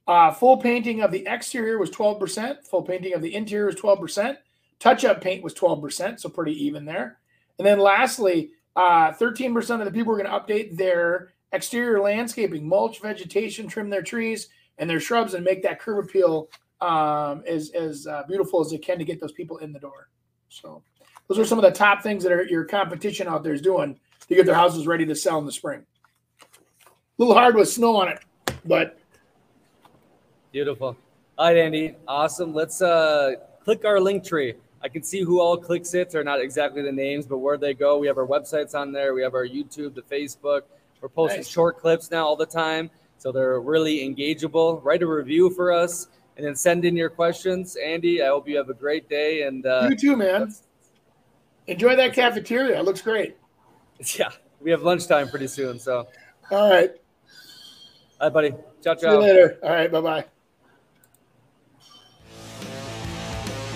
[0.06, 2.64] Uh, full painting of the exterior was 12%.
[2.64, 4.36] Full painting of the interior was 12%.
[4.78, 7.18] Touch up paint was 12%, so pretty even there.
[7.58, 12.66] And then lastly, uh, 13% of the people are going to update their exterior landscaping,
[12.66, 14.48] mulch, vegetation, trim their trees
[14.78, 16.48] and their shrubs, and make that curb appeal
[16.80, 20.08] um, as, as uh, beautiful as they can to get those people in the door.
[20.48, 20.82] So
[21.28, 23.98] those are some of the top things that are, your competition out there is doing
[24.28, 25.86] to get their houses ready to sell in the spring.
[26.42, 26.46] A
[27.18, 28.18] little hard with snow on it,
[28.64, 28.98] but
[30.54, 30.96] Beautiful.
[31.36, 31.96] All right, Andy.
[32.06, 32.54] Awesome.
[32.54, 33.32] Let's uh,
[33.64, 34.54] click our Linktree.
[34.84, 36.10] I can see who all clicks it.
[36.10, 37.96] They're not exactly the names, but where they go.
[37.96, 39.14] We have our websites on there.
[39.14, 40.62] We have our YouTube, the Facebook.
[41.00, 41.48] We're posting Nice.
[41.48, 42.90] short clips now all the time.
[43.16, 44.84] So they're really engageable.
[44.84, 47.76] Write a review for us and then send in your questions.
[47.76, 49.42] Andy, I hope you have a great day.
[49.42, 50.54] And uh, you too, man.
[51.66, 52.78] Enjoy that cafeteria.
[52.78, 53.38] It looks great.
[54.18, 54.28] yeah,
[54.60, 55.78] we have lunchtime pretty soon.
[55.78, 56.08] So,
[56.50, 56.90] All right.
[58.20, 58.54] all right, buddy.
[58.82, 59.58] Ciao, See you later.
[59.62, 59.90] All right.
[59.90, 60.24] Bye bye.